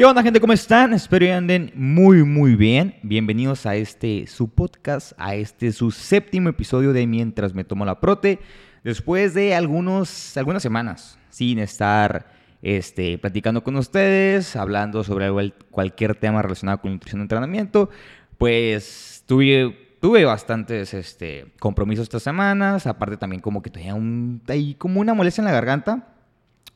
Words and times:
¿Qué 0.00 0.06
onda, 0.06 0.22
gente? 0.22 0.40
¿Cómo 0.40 0.54
están? 0.54 0.94
Espero 0.94 1.26
que 1.26 1.32
anden 1.34 1.72
muy, 1.74 2.24
muy 2.24 2.54
bien. 2.54 2.94
Bienvenidos 3.02 3.66
a 3.66 3.76
este 3.76 4.26
su 4.26 4.48
podcast, 4.48 5.12
a 5.18 5.34
este 5.34 5.72
su 5.72 5.90
séptimo 5.90 6.48
episodio 6.48 6.94
de 6.94 7.06
Mientras 7.06 7.52
me 7.52 7.64
tomo 7.64 7.84
la 7.84 8.00
prote. 8.00 8.38
Después 8.82 9.34
de 9.34 9.54
algunos, 9.54 10.38
algunas 10.38 10.62
semanas 10.62 11.18
sin 11.28 11.58
estar 11.58 12.32
este, 12.62 13.18
platicando 13.18 13.62
con 13.62 13.76
ustedes, 13.76 14.56
hablando 14.56 15.04
sobre 15.04 15.52
cualquier 15.70 16.14
tema 16.14 16.40
relacionado 16.40 16.80
con 16.80 16.92
nutrición 16.92 17.20
y 17.20 17.24
entrenamiento, 17.24 17.90
pues 18.38 19.22
tuve, 19.26 19.96
tuve 20.00 20.24
bastantes 20.24 20.94
este, 20.94 21.52
compromisos 21.60 22.04
estas 22.04 22.22
semanas. 22.22 22.86
Aparte, 22.86 23.18
también 23.18 23.42
como 23.42 23.60
que 23.60 23.68
tenía 23.68 23.94
un, 23.94 24.40
ahí 24.48 24.76
como 24.76 24.98
una 24.98 25.12
molestia 25.12 25.42
en 25.42 25.46
la 25.46 25.52
garganta. 25.52 26.14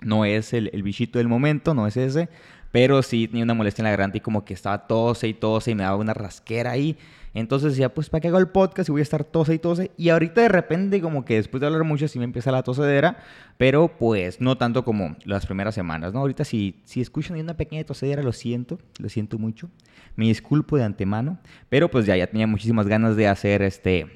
No 0.03 0.27
es 0.27 0.53
el, 0.53 0.69
el 0.75 0.83
bichito 0.83 1.19
del 1.19 1.29
momento, 1.29 1.73
no 1.73 1.87
es 1.87 1.97
ese 1.97 2.29
pero 2.75 3.03
sí 3.03 3.29
tenía 3.29 3.45
una 3.45 3.55
molestia 3.55 3.83
en 3.83 3.85
la 3.85 3.91
garganta 3.91 4.19
y 4.19 4.21
como 4.21 4.45
que 4.45 4.53
estaba 4.53 4.89
tose 4.89 5.29
y 5.29 5.35
tose 5.35 5.71
y 5.71 5.75
me 5.77 5.85
daba 5.85 5.95
una 5.95 6.13
rasquera 6.13 6.73
ahí. 6.73 6.99
Entonces 7.33 7.71
decía, 7.71 7.95
pues, 7.95 8.11
¿para 8.11 8.21
qué 8.21 8.27
hago 8.27 8.39
el 8.39 8.49
podcast 8.49 8.89
y 8.89 8.91
voy 8.91 9.01
a 9.01 9.05
estar 9.05 9.23
tose 9.23 9.55
y 9.55 9.61
tose? 9.61 9.93
Y 9.97 10.09
ahorita 10.09 10.41
de 10.41 10.49
repente, 10.49 11.01
como 11.01 11.25
que 11.25 11.37
después 11.37 11.61
de 11.61 11.69
hablar 11.69 11.85
mucho, 11.85 12.09
sí 12.09 12.19
me 12.19 12.25
empieza 12.25 12.51
la 12.51 12.65
tosedera, 12.65 13.19
pero 13.59 13.97
pues 13.97 14.41
no 14.41 14.59
tanto 14.59 14.85
como 14.85 15.15
las 15.25 15.47
primeras 15.47 15.77
semanas, 15.77 16.13
¿no? 16.13 16.19
Ahorita 16.19 16.43
si, 16.43 16.81
si 16.83 17.01
escuchan 17.01 17.39
una 17.39 17.57
pequeña 17.57 17.85
tosedera, 17.85 18.25
lo 18.25 18.33
siento, 18.33 18.81
lo 18.99 19.09
siento 19.09 19.39
mucho. 19.39 19.71
Me 20.17 20.25
disculpo 20.25 20.77
de 20.77 20.83
antemano, 20.83 21.39
pero 21.69 21.89
pues 21.89 22.07
ya, 22.07 22.17
ya 22.17 22.27
tenía 22.27 22.49
muchísimas 22.49 22.89
ganas 22.89 23.15
de 23.15 23.29
hacer 23.29 23.63
este, 23.63 24.09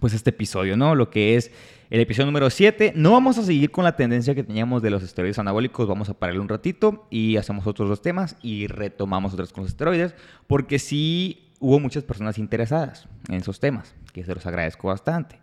pues 0.00 0.12
este 0.12 0.30
episodio, 0.30 0.76
¿no? 0.76 0.96
Lo 0.96 1.08
que 1.08 1.36
es 1.36 1.52
el 1.90 2.00
episodio 2.00 2.26
número 2.26 2.50
7. 2.50 2.92
No 2.96 3.12
vamos 3.12 3.38
a 3.38 3.42
seguir 3.42 3.70
con 3.70 3.84
la 3.84 3.96
tendencia 3.96 4.34
que 4.34 4.42
teníamos 4.42 4.82
de 4.82 4.90
los 4.90 5.02
esteroides 5.02 5.38
anabólicos. 5.38 5.86
Vamos 5.86 6.08
a 6.08 6.14
pararle 6.14 6.40
un 6.40 6.48
ratito 6.48 7.06
y 7.10 7.36
hacemos 7.36 7.66
otros 7.66 7.88
dos 7.88 8.02
temas 8.02 8.36
y 8.42 8.66
retomamos 8.66 9.32
otros 9.34 9.52
con 9.52 9.62
los 9.62 9.70
esteroides. 9.70 10.14
Porque 10.46 10.78
sí 10.78 11.52
hubo 11.60 11.78
muchas 11.78 12.02
personas 12.02 12.38
interesadas 12.38 13.08
en 13.28 13.36
esos 13.36 13.60
temas, 13.60 13.94
que 14.12 14.24
se 14.24 14.34
los 14.34 14.44
agradezco 14.46 14.88
bastante. 14.88 15.38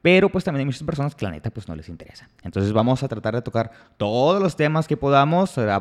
Pero 0.00 0.28
pues 0.28 0.44
también 0.44 0.60
hay 0.60 0.66
muchas 0.66 0.84
personas 0.84 1.14
que 1.14 1.24
la 1.24 1.32
neta 1.32 1.50
pues 1.50 1.66
no 1.66 1.74
les 1.74 1.88
interesa. 1.88 2.28
Entonces 2.42 2.72
vamos 2.72 3.02
a 3.02 3.08
tratar 3.08 3.34
de 3.34 3.42
tocar 3.42 3.72
todos 3.96 4.40
los 4.40 4.56
temas 4.56 4.86
que 4.86 4.96
podamos, 4.96 5.58
a 5.58 5.74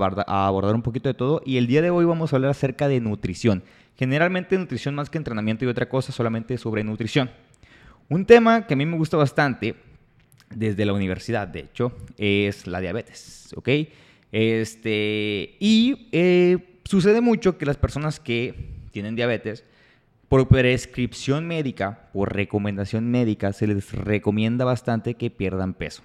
abordar 0.47 0.73
un 0.73 0.81
poquito 0.81 1.09
de 1.09 1.13
todo. 1.13 1.41
Y 1.45 1.57
el 1.57 1.67
día 1.67 1.81
de 1.81 1.91
hoy 1.91 2.05
vamos 2.05 2.33
a 2.33 2.37
hablar 2.37 2.51
acerca 2.51 2.87
de 2.87 2.99
nutrición. 2.99 3.63
Generalmente 3.95 4.57
nutrición 4.57 4.95
más 4.95 5.09
que 5.09 5.17
entrenamiento 5.17 5.65
y 5.65 5.67
otra 5.67 5.89
cosa, 5.89 6.11
solamente 6.11 6.57
sobre 6.57 6.83
nutrición. 6.83 7.29
Un 8.09 8.25
tema 8.25 8.65
que 8.65 8.73
a 8.73 8.77
mí 8.77 8.85
me 8.85 8.97
gusta 8.97 9.17
bastante 9.17 9.75
desde 10.49 10.85
la 10.85 10.93
universidad, 10.93 11.47
de 11.47 11.59
hecho, 11.59 11.93
es 12.17 12.67
la 12.67 12.79
diabetes, 12.79 13.53
¿ok? 13.55 13.69
Este, 14.31 15.55
y 15.59 16.09
eh, 16.11 16.79
sucede 16.83 17.21
mucho 17.21 17.57
que 17.57 17.65
las 17.65 17.77
personas 17.77 18.19
que 18.19 18.71
tienen 18.91 19.15
diabetes, 19.15 19.63
por 20.29 20.47
prescripción 20.47 21.47
médica, 21.47 22.09
por 22.11 22.33
recomendación 22.33 23.09
médica, 23.09 23.53
se 23.53 23.67
les 23.67 23.91
recomienda 23.93 24.65
bastante 24.65 25.13
que 25.13 25.29
pierdan 25.29 25.73
peso. 25.73 26.03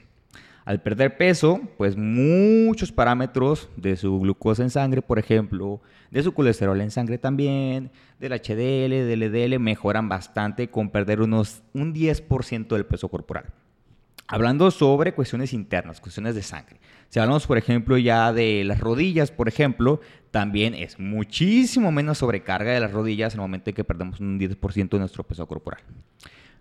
Al 0.64 0.80
perder 0.80 1.16
peso, 1.16 1.60
pues 1.76 1.96
muchos 1.96 2.92
parámetros 2.92 3.68
de 3.76 3.96
su 3.96 4.20
glucosa 4.20 4.62
en 4.62 4.70
sangre, 4.70 5.02
por 5.02 5.18
ejemplo, 5.18 5.80
de 6.12 6.22
su 6.22 6.32
colesterol 6.32 6.80
en 6.80 6.92
sangre 6.92 7.18
también, 7.18 7.90
del 8.20 8.32
HDL, 8.32 9.08
del 9.08 9.20
LDL, 9.20 9.58
mejoran 9.58 10.08
bastante 10.08 10.68
con 10.68 10.90
perder 10.90 11.20
unos 11.20 11.62
un 11.72 11.92
10% 11.92 12.68
del 12.68 12.86
peso 12.86 13.08
corporal. 13.08 13.46
Hablando 14.28 14.70
sobre 14.70 15.12
cuestiones 15.14 15.52
internas, 15.52 16.00
cuestiones 16.00 16.34
de 16.34 16.42
sangre. 16.42 16.80
Si 17.08 17.20
hablamos, 17.20 17.46
por 17.46 17.58
ejemplo, 17.58 17.98
ya 17.98 18.32
de 18.32 18.64
las 18.64 18.80
rodillas, 18.80 19.30
por 19.30 19.48
ejemplo, 19.48 20.00
también 20.30 20.74
es 20.74 20.98
muchísimo 20.98 21.92
menos 21.92 22.18
sobrecarga 22.18 22.72
de 22.72 22.80
las 22.80 22.92
rodillas 22.92 23.34
en 23.34 23.40
el 23.40 23.42
momento 23.42 23.70
en 23.70 23.76
que 23.76 23.84
perdemos 23.84 24.20
un 24.20 24.40
10% 24.40 24.88
de 24.88 24.98
nuestro 24.98 25.24
peso 25.24 25.46
corporal. 25.46 25.82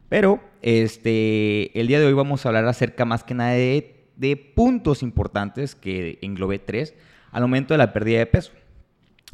Pero 0.09 0.41
este, 0.61 1.79
el 1.79 1.87
día 1.87 1.99
de 1.99 2.05
hoy 2.05 2.13
vamos 2.13 2.45
a 2.45 2.49
hablar 2.49 2.65
acerca 2.67 3.05
más 3.05 3.23
que 3.23 3.33
nada 3.33 3.51
de, 3.51 4.09
de 4.17 4.35
puntos 4.35 5.03
importantes 5.03 5.73
que 5.73 6.19
englobé 6.21 6.59
tres 6.59 6.93
al 7.31 7.43
momento 7.43 7.73
de 7.73 7.77
la 7.77 7.93
pérdida 7.93 8.19
de 8.19 8.25
peso. 8.25 8.51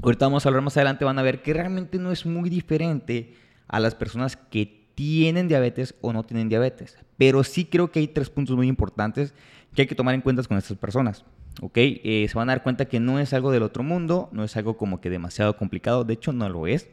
Ahorita 0.04 0.28
vamos 0.28 0.46
a 0.46 0.50
hablar 0.50 0.62
más 0.62 0.78
adelante, 0.78 1.04
van 1.04 1.18
a 1.18 1.24
ver 1.24 1.42
que 1.42 1.54
realmente 1.54 1.98
no 1.98 2.12
es 2.12 2.28
muy 2.28 2.52
diferente 2.52 3.34
a 3.68 3.80
las 3.80 3.96
personas 3.96 4.38
que 4.38 4.77
tienen 4.98 5.48
diabetes 5.48 5.94
o 6.02 6.12
no 6.12 6.24
tienen 6.24 6.50
diabetes. 6.50 6.98
Pero 7.18 7.44
sí 7.44 7.66
creo 7.66 7.92
que 7.92 8.00
hay 8.00 8.08
tres 8.08 8.32
puntos 8.32 8.56
muy 8.56 8.68
importantes 8.68 9.36
que 9.76 9.84
hay 9.84 9.88
que 9.88 9.94
tomar 9.94 10.16
en 10.16 10.22
cuenta 10.22 10.42
con 10.42 10.58
estas 10.58 10.76
personas. 10.76 11.24
¿Ok? 11.62 11.74
Eh, 11.78 12.26
se 12.28 12.36
van 12.36 12.50
a 12.50 12.54
dar 12.54 12.64
cuenta 12.64 12.86
que 12.86 13.00
no 13.00 13.20
es 13.20 13.32
algo 13.32 13.52
del 13.52 13.62
otro 13.62 13.84
mundo, 13.84 14.28
no 14.32 14.44
es 14.44 14.58
algo 14.58 14.76
como 14.76 15.00
que 15.00 15.12
demasiado 15.12 15.56
complicado, 15.56 16.04
de 16.04 16.16
hecho 16.16 16.34
no 16.34 16.50
lo 16.50 16.66
es. 16.66 16.90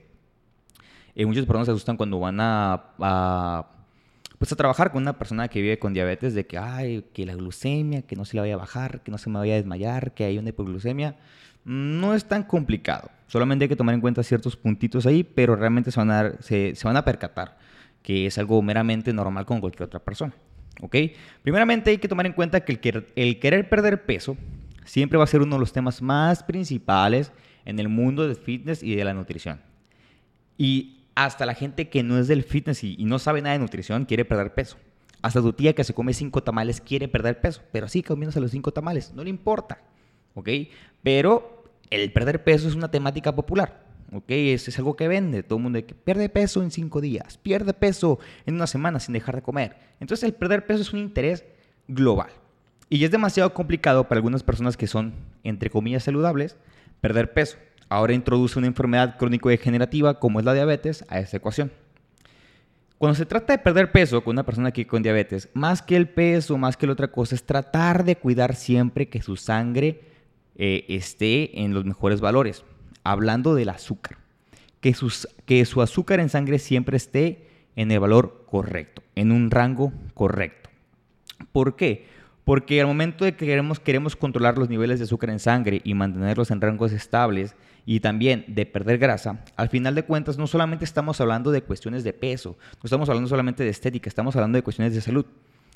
Eh, 1.15 1.25
muchas 1.25 1.47
personas 1.47 1.65
se 1.65 1.73
asustan 1.73 1.97
cuando 1.97 2.21
van 2.21 2.41
a, 2.41 3.69
pues 4.37 4.53
a 4.53 4.57
trabajar 4.57 4.93
con 4.93 5.01
una 5.01 5.17
persona 5.17 5.49
que 5.49 5.63
vive 5.63 5.79
con 5.79 5.95
diabetes 5.95 6.35
de 6.35 6.47
que, 6.47 6.59
ay, 6.59 7.07
que 7.15 7.25
la 7.25 7.35
glucemia, 7.35 8.03
que 8.03 8.17
no 8.17 8.27
se 8.27 8.37
la 8.37 8.43
vaya 8.43 8.55
a 8.55 8.59
bajar, 8.59 9.03
que 9.03 9.13
no 9.13 9.17
se 9.17 9.31
me 9.31 9.39
vaya 9.39 9.55
a 9.55 9.57
desmayar, 9.57 10.13
que 10.13 10.25
hay 10.25 10.37
una 10.37 10.51
hipoglucemia. 10.51 11.17
No 11.65 12.13
es 12.13 12.27
tan 12.27 12.43
complicado. 12.43 13.11
Solamente 13.29 13.65
hay 13.65 13.71
que 13.71 13.77
tomar 13.77 13.95
en 13.95 14.03
cuenta 14.03 14.23
ciertos 14.23 14.59
puntitos 14.59 15.07
ahí, 15.07 15.25
pero 15.25 15.57
realmente 15.57 15.91
se 15.91 16.01
van 16.01 16.11
a, 16.11 16.33
se, 16.43 16.75
se 16.75 16.87
van 16.87 16.99
a 16.99 17.05
percatar 17.07 17.64
que 18.05 18.27
es 18.27 18.37
algo 18.37 18.61
meramente 18.61 19.15
normal 19.15 19.47
con 19.47 19.61
cualquier 19.61 19.85
otra 19.85 19.99
persona. 19.99 20.35
¿Ok? 20.83 20.95
Primeramente 21.43 21.91
hay 21.91 21.99
que 21.99 22.07
tomar 22.07 22.27
en 22.27 22.35
cuenta 22.35 22.61
que 22.61 22.73
el, 23.17 23.39
querer 23.41 23.69
perder 23.69 24.05
peso 24.05 24.37
siempre 24.85 25.17
va 25.17 25.25
a 25.25 25.27
ser 25.27 25.41
uno 25.41 25.57
de 25.57 25.61
los 25.61 25.73
temas 25.73 26.03
más 26.03 26.43
principales 26.43 27.33
en 27.65 27.79
el 27.79 27.89
mundo 27.89 28.29
del 28.29 28.37
fitness 28.37 28.83
y 28.83 28.95
de 28.95 29.05
la 29.05 29.15
nutrición. 29.15 29.63
Y 30.59 31.07
hasta 31.15 31.47
la 31.47 31.55
gente 31.55 31.89
que 31.89 32.03
no 32.03 32.19
es 32.19 32.29
del 32.29 32.45
fitness 32.45 32.85
y, 32.85 33.03
no 33.07 33.19
sabe 33.19 33.41
nada 33.41 33.55
de 33.55 33.61
nutrición 33.61 34.05
quiere 34.05 34.27
perder 34.27 34.53
peso. 34.53 34.77
Hasta 35.23 35.41
tu 35.41 35.55
tía 35.55 35.75
que 35.75 35.83
se 35.83 35.95
come 35.95 36.13
cinco 36.13 36.43
tamales 36.43 36.83
quiere 36.83 37.09
perder 37.09 37.41
peso, 37.41 37.63
pero 37.73 37.89
sí 37.89 38.03
comiéndose 38.03 38.39
los 38.39 38.51
cinco 38.51 38.71
tamales, 38.71 39.15
no 39.15 39.25
le 39.25 39.31
importa. 39.31 39.81
¿Ok? 40.35 40.51
Pero 41.03 41.65
el 41.89 42.13
perder 42.13 42.45
peso 42.45 42.69
es 42.69 42.75
una 42.75 42.91
temática 42.91 43.35
popular. 43.35 43.84
¿Ok? 44.13 44.25
Es, 44.29 44.69
es 44.69 44.79
algo 44.79 44.97
que 44.97 45.09
vende. 45.09 45.43
Todo 45.43 45.59
el 45.59 45.63
mundo 45.63 45.85
que 45.87 45.95
pierde 45.95 46.29
peso 46.29 46.63
en 46.63 46.71
cinco 46.71 47.01
días, 47.01 47.39
pierde 47.39 47.75
peso 47.75 48.19
en 48.47 48.55
una 48.55 48.67
semana 48.67 49.01
sin 49.01 49.13
dejar 49.13 49.37
de 49.37 49.43
comer. 49.43 49.77
Entonces 50.01 50.25
el 50.25 50.35
perder 50.35 50.67
peso 50.67 50.83
es 50.83 50.93
un 50.93 51.01
interés 51.01 51.45
global. 51.89 52.31
Y 52.89 53.05
es 53.05 53.11
demasiado 53.11 53.53
complicado 53.55 54.09
para 54.09 54.19
algunas 54.19 54.43
personas 54.43 54.77
que 54.77 54.87
son, 54.87 55.15
entre 55.43 55.71
comillas, 55.71 56.05
saludables, 56.05 56.57
perder 57.01 57.33
peso. 57.33 57.57
Ahora 57.89 58.13
introduce 58.13 58.59
una 58.59 58.69
enfermedad 58.69 59.17
crónico-degenerativa 59.19 60.19
como 60.19 60.39
es 60.39 60.45
la 60.45 60.55
diabetes 60.55 61.05
a 61.09 61.19
esta 61.19 61.37
ecuación. 61.37 61.73
Cuando 62.99 63.17
se 63.17 63.27
trata 63.27 63.53
de 63.53 63.59
perder 63.59 63.93
peso 63.93 64.23
con 64.23 64.35
una 64.35 64.47
persona 64.47 64.71
que 64.71 64.87
con 64.87 65.03
diabetes, 65.03 65.49
más 65.53 65.83
que 65.83 65.97
el 65.97 66.09
peso, 66.09 66.57
más 66.57 66.77
que 66.77 66.87
la 66.87 66.93
otra 66.93 67.09
cosa, 67.11 67.35
es 67.35 67.45
tratar 67.45 68.05
de 68.05 68.17
cuidar 68.17 68.55
siempre 68.55 69.09
que 69.09 69.21
su 69.21 69.37
sangre 69.37 70.01
eh, 70.57 70.85
esté 70.89 71.63
en 71.63 71.75
los 71.75 71.85
mejores 71.85 72.21
valores 72.21 72.65
hablando 73.05 73.55
del 73.55 73.69
azúcar. 73.69 74.19
Que, 74.81 74.95
que 75.47 75.65
su 75.65 75.81
azúcar 75.81 76.21
en 76.21 76.29
sangre 76.29 76.59
siempre 76.59 76.97
esté 76.97 77.49
en 77.77 77.91
el 77.91 78.01
valor 78.01 78.45
correcto, 78.51 79.03
en 79.15 79.33
un 79.33 79.51
rango 79.51 79.93
correcto. 80.15 80.71
¿Por 81.53 81.77
qué? 81.77 82.07
Porque 82.45 82.81
al 82.81 82.87
momento 82.87 83.25
de 83.25 83.35
que 83.35 83.47
queremos, 83.47 83.81
queremos 83.81 84.17
controlar 84.17 84.59
los 84.59 84.69
niveles 84.69 84.99
de 84.99 85.05
azúcar 85.05 85.31
en 85.31 85.39
sangre 85.39 85.81
y 85.85 85.95
mantenerlos 85.95 86.51
en 86.51 86.61
rangos 86.61 86.93
estables 86.93 87.55
y 87.87 88.01
también 88.01 88.45
de 88.49 88.67
perder 88.67 88.99
grasa, 88.99 89.45
al 89.57 89.69
final 89.69 89.95
de 89.95 90.05
cuentas 90.05 90.39
no 90.39 90.47
solamente 90.47 90.85
estamos 90.85 91.21
hablando 91.21 91.51
de 91.51 91.63
cuestiones 91.63 92.03
de 92.03 92.13
peso, 92.13 92.57
no 92.77 92.81
estamos 92.85 93.09
hablando 93.09 93.29
solamente 93.29 93.63
de 93.63 93.71
estética, 93.71 94.09
estamos 94.09 94.35
hablando 94.37 94.57
de 94.57 94.63
cuestiones 94.63 94.95
de 94.95 95.01
salud. 95.01 95.27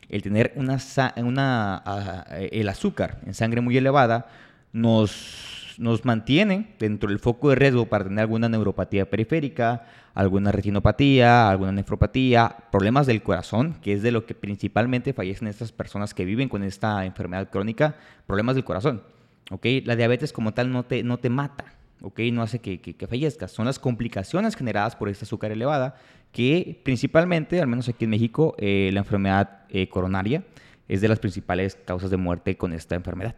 El 0.09 0.23
tener 0.23 0.53
una, 0.57 0.79
una, 1.17 1.83
ah, 1.85 2.25
el 2.51 2.69
azúcar 2.69 3.21
en 3.27 3.35
sangre 3.35 3.61
muy 3.61 3.77
elevada 3.77 4.27
nos 4.73 5.58
nos 5.79 6.05
mantiene 6.05 6.75
dentro 6.79 7.09
del 7.09 7.21
foco 7.21 7.51
de 7.51 7.55
riesgo 7.55 7.87
para 7.87 8.05
tener 8.05 8.21
alguna 8.21 8.49
neuropatía 8.49 9.09
periférica, 9.09 9.87
alguna 10.13 10.51
retinopatía, 10.51 11.49
alguna 11.49 11.71
nefropatía, 11.71 12.57
problemas 12.73 13.07
del 13.07 13.23
corazón, 13.23 13.77
que 13.81 13.93
es 13.93 14.03
de 14.03 14.11
lo 14.11 14.27
que 14.27 14.35
principalmente 14.35 15.13
fallecen 15.13 15.47
estas 15.47 15.71
personas 15.71 16.13
que 16.15 16.25
viven 16.25 16.49
con 16.49 16.65
esta 16.65 17.05
enfermedad 17.07 17.49
crónica, 17.49 17.95
problemas 18.27 18.57
del 18.57 18.65
corazón. 18.65 19.03
¿okay? 19.51 19.81
La 19.83 19.95
diabetes 19.95 20.33
como 20.33 20.53
tal 20.53 20.73
no 20.73 20.83
te, 20.85 21.05
no 21.05 21.19
te 21.19 21.31
mata, 21.31 21.65
¿okay? 22.03 22.33
no 22.33 22.43
hace 22.43 22.59
que, 22.59 22.81
que, 22.81 23.07
fallezcas. 23.07 23.53
Son 23.53 23.67
las 23.67 23.79
complicaciones 23.79 24.57
generadas 24.57 24.97
por 24.97 25.09
esta 25.09 25.25
azúcar 25.25 25.53
elevada 25.53 25.95
que 26.33 26.81
principalmente, 26.83 27.61
al 27.61 27.69
menos 27.69 27.89
aquí 27.89 28.05
en 28.05 28.11
México, 28.11 28.57
eh, 28.59 28.91
la 28.93 29.01
enfermedad 29.01 29.61
eh, 29.69 29.89
coronaria 29.89 30.43
es 30.89 31.01
de 31.01 31.09
las 31.09 31.21
principales 31.21 31.79
causas 31.85 32.11
de 32.11 32.17
muerte 32.17 32.57
con 32.57 32.73
esta 32.73 32.97
enfermedad. 32.97 33.37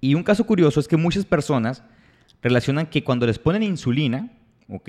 Y 0.00 0.14
un 0.14 0.22
caso 0.22 0.46
curioso 0.46 0.80
es 0.80 0.88
que 0.88 0.96
muchas 0.96 1.24
personas 1.24 1.82
relacionan 2.42 2.86
que 2.86 3.04
cuando 3.04 3.26
les 3.26 3.38
ponen 3.38 3.62
insulina, 3.62 4.30
¿ok? 4.68 4.88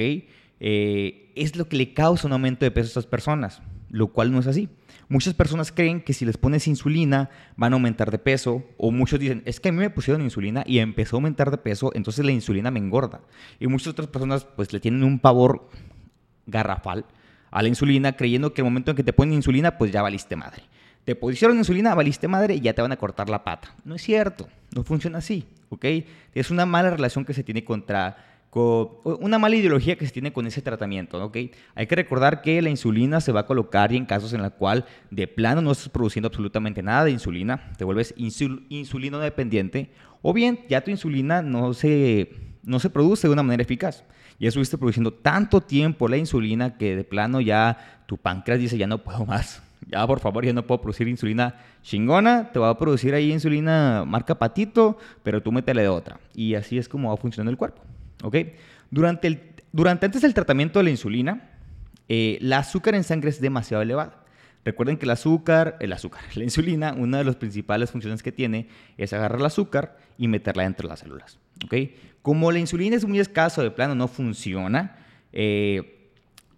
Eh, 0.63 1.33
es 1.35 1.55
lo 1.55 1.67
que 1.67 1.75
le 1.75 1.93
causa 1.93 2.27
un 2.27 2.33
aumento 2.33 2.65
de 2.65 2.71
peso 2.71 2.87
a 2.87 2.89
estas 2.89 3.05
personas. 3.07 3.61
lo 3.89 4.07
cual 4.07 4.31
no 4.31 4.39
es 4.39 4.47
así. 4.47 4.69
Muchas 5.09 5.33
personas 5.33 5.73
creen 5.73 5.99
que 5.99 6.13
si 6.13 6.23
les 6.23 6.37
pones 6.37 6.65
insulina 6.65 7.29
van 7.57 7.73
a 7.73 7.75
aumentar 7.75 8.09
de 8.09 8.17
peso 8.17 8.63
o 8.77 8.89
muchos 8.89 9.19
dicen, 9.19 9.43
es 9.45 9.59
que 9.59 9.67
a 9.67 9.71
mí 9.73 9.79
me 9.79 9.89
pusieron 9.89 10.21
insulina 10.21 10.63
y 10.65 10.79
empezó 10.79 11.15
a 11.15 11.17
aumentar 11.17 11.51
de 11.51 11.57
peso, 11.57 11.91
entonces 11.93 12.23
la 12.23 12.31
insulina 12.31 12.71
me 12.71 12.79
engorda. 12.79 13.19
Y 13.59 13.67
muchas 13.67 13.89
otras 13.89 14.07
personas 14.07 14.45
pues 14.45 14.71
le 14.71 14.79
tienen 14.79 15.03
un 15.03 15.19
pavor 15.19 15.69
garrafal 16.45 17.05
a 17.51 17.61
la 17.61 17.67
insulina 17.67 18.13
creyendo 18.13 18.53
que 18.53 18.61
el 18.61 18.65
momento 18.65 18.91
en 18.91 18.97
que 18.97 19.03
te 19.03 19.11
ponen 19.11 19.33
insulina 19.33 19.77
pues 19.77 19.91
ya 19.91 20.01
valiste 20.01 20.37
madre. 20.37 20.63
Te 21.03 21.15
pusieron 21.15 21.57
insulina, 21.57 21.93
valiste 21.93 22.29
madre 22.29 22.55
y 22.55 22.61
ya 22.61 22.73
te 22.73 22.81
van 22.81 22.93
a 22.93 22.97
cortar 22.97 23.29
la 23.29 23.43
pata. 23.43 23.75
No 23.83 23.95
es 23.95 24.01
cierto, 24.03 24.47
no 24.75 24.83
funciona 24.83 25.19
así, 25.19 25.45
¿ok? 25.69 25.85
Es 26.33 26.51
una 26.51 26.65
mala 26.65 26.89
relación 26.89 27.25
que 27.25 27.33
se 27.33 27.43
tiene 27.43 27.63
contra 27.63 28.31
una 28.53 29.39
mala 29.39 29.55
ideología 29.55 29.97
que 29.97 30.05
se 30.05 30.11
tiene 30.11 30.33
con 30.33 30.45
ese 30.45 30.61
tratamiento, 30.61 31.23
¿ok? 31.23 31.37
Hay 31.73 31.87
que 31.87 31.95
recordar 31.95 32.41
que 32.41 32.61
la 32.61 32.69
insulina 32.69 33.21
se 33.21 33.31
va 33.31 33.41
a 33.41 33.45
colocar 33.45 33.93
y 33.93 33.97
en 33.97 34.05
casos 34.05 34.33
en 34.33 34.41
los 34.41 34.51
cual 34.53 34.85
de 35.09 35.27
plano 35.27 35.61
no 35.61 35.71
estás 35.71 35.87
produciendo 35.87 36.27
absolutamente 36.27 36.83
nada 36.83 37.05
de 37.05 37.11
insulina, 37.11 37.71
te 37.77 37.85
vuelves 37.85 38.13
insulino 38.17 39.19
dependiente, 39.19 39.91
o 40.21 40.33
bien 40.33 40.59
ya 40.67 40.81
tu 40.81 40.91
insulina 40.91 41.41
no 41.41 41.73
se, 41.73 42.29
no 42.63 42.79
se 42.79 42.89
produce 42.89 43.27
de 43.27 43.33
una 43.33 43.43
manera 43.43 43.63
eficaz. 43.63 44.03
Ya 44.37 44.49
estuviste 44.49 44.77
produciendo 44.77 45.13
tanto 45.13 45.61
tiempo 45.61 46.09
la 46.09 46.17
insulina 46.17 46.77
que 46.77 46.95
de 46.95 47.03
plano 47.05 47.39
ya 47.39 48.03
tu 48.05 48.17
páncreas 48.17 48.59
dice 48.59 48.77
ya 48.77 48.87
no 48.87 48.97
puedo 48.97 49.25
más. 49.25 49.63
Ya 49.87 50.05
por 50.05 50.19
favor, 50.19 50.45
ya 50.45 50.53
no 50.53 50.65
puedo 50.65 50.81
producir 50.81 51.07
insulina 51.07 51.55
chingona, 51.81 52.51
te 52.51 52.59
va 52.59 52.69
a 52.69 52.77
producir 52.77 53.13
ahí 53.13 53.31
insulina 53.31 54.03
marca 54.05 54.37
patito, 54.37 54.97
pero 55.23 55.41
tú 55.41 55.51
métele 55.51 55.81
de 55.81 55.87
otra. 55.87 56.19
Y 56.33 56.55
así 56.55 56.77
es 56.77 56.87
como 56.87 57.09
va 57.09 57.17
funcionando 57.17 57.51
el 57.51 57.57
cuerpo. 57.57 57.81
¿ok? 58.23 58.35
Durante, 58.89 59.27
el, 59.27 59.41
durante 59.71 60.05
antes 60.05 60.21
del 60.21 60.33
tratamiento 60.33 60.79
de 60.79 60.83
la 60.83 60.91
insulina, 60.91 61.49
eh, 62.07 62.37
el 62.41 62.53
azúcar 62.53 62.95
en 62.95 63.03
sangre 63.03 63.29
es 63.29 63.41
demasiado 63.41 63.81
elevada. 63.81 64.21
Recuerden 64.63 64.97
que 64.97 65.05
el 65.05 65.11
azúcar, 65.11 65.77
el 65.79 65.91
azúcar, 65.91 66.21
la 66.35 66.43
insulina, 66.43 66.93
una 66.93 67.17
de 67.17 67.23
las 67.23 67.35
principales 67.35 67.89
funciones 67.89 68.21
que 68.21 68.31
tiene 68.31 68.67
es 68.97 69.13
agarrar 69.13 69.39
el 69.39 69.45
azúcar 69.45 69.97
y 70.17 70.27
meterla 70.27 70.63
dentro 70.63 70.87
de 70.87 70.91
las 70.91 70.99
células. 70.99 71.39
¿ok? 71.65 71.73
Como 72.21 72.51
la 72.51 72.59
insulina 72.59 72.95
es 72.95 73.05
muy 73.05 73.19
escaso, 73.19 73.63
de 73.63 73.71
plano 73.71 73.95
no 73.95 74.07
funciona, 74.07 74.97
eh, 75.33 76.00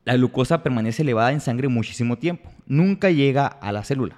la 0.06 0.16
glucosa 0.16 0.64
permanece 0.64 1.02
elevada 1.02 1.32
en 1.32 1.42
sangre 1.42 1.68
muchísimo 1.68 2.18
tiempo. 2.18 2.50
Nunca 2.66 3.10
llega 3.10 3.48
a 3.48 3.72
la 3.72 3.84
célula. 3.84 4.18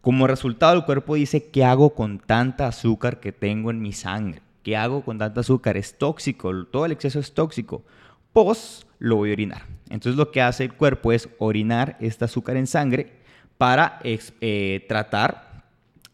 Como 0.00 0.26
resultado, 0.26 0.74
el 0.74 0.84
cuerpo 0.84 1.14
dice, 1.14 1.50
¿qué 1.50 1.64
hago 1.64 1.94
con 1.94 2.18
tanta 2.18 2.66
azúcar 2.66 3.20
que 3.20 3.30
tengo 3.30 3.70
en 3.70 3.80
mi 3.80 3.92
sangre? 3.92 4.40
¿Qué 4.62 4.76
hago 4.76 5.04
con 5.04 5.18
tanta 5.18 5.40
azúcar? 5.40 5.76
Es 5.76 5.96
tóxico, 5.98 6.64
todo 6.66 6.86
el 6.86 6.92
exceso 6.92 7.20
es 7.20 7.32
tóxico. 7.34 7.84
Pues 8.32 8.86
lo 8.98 9.16
voy 9.16 9.30
a 9.30 9.34
orinar. 9.34 9.62
Entonces 9.90 10.16
lo 10.16 10.30
que 10.30 10.40
hace 10.40 10.64
el 10.64 10.72
cuerpo 10.72 11.12
es 11.12 11.28
orinar 11.38 11.96
este 12.00 12.24
azúcar 12.24 12.56
en 12.56 12.66
sangre 12.66 13.12
para 13.58 14.00
eh, 14.02 14.84
tratar, 14.88 15.64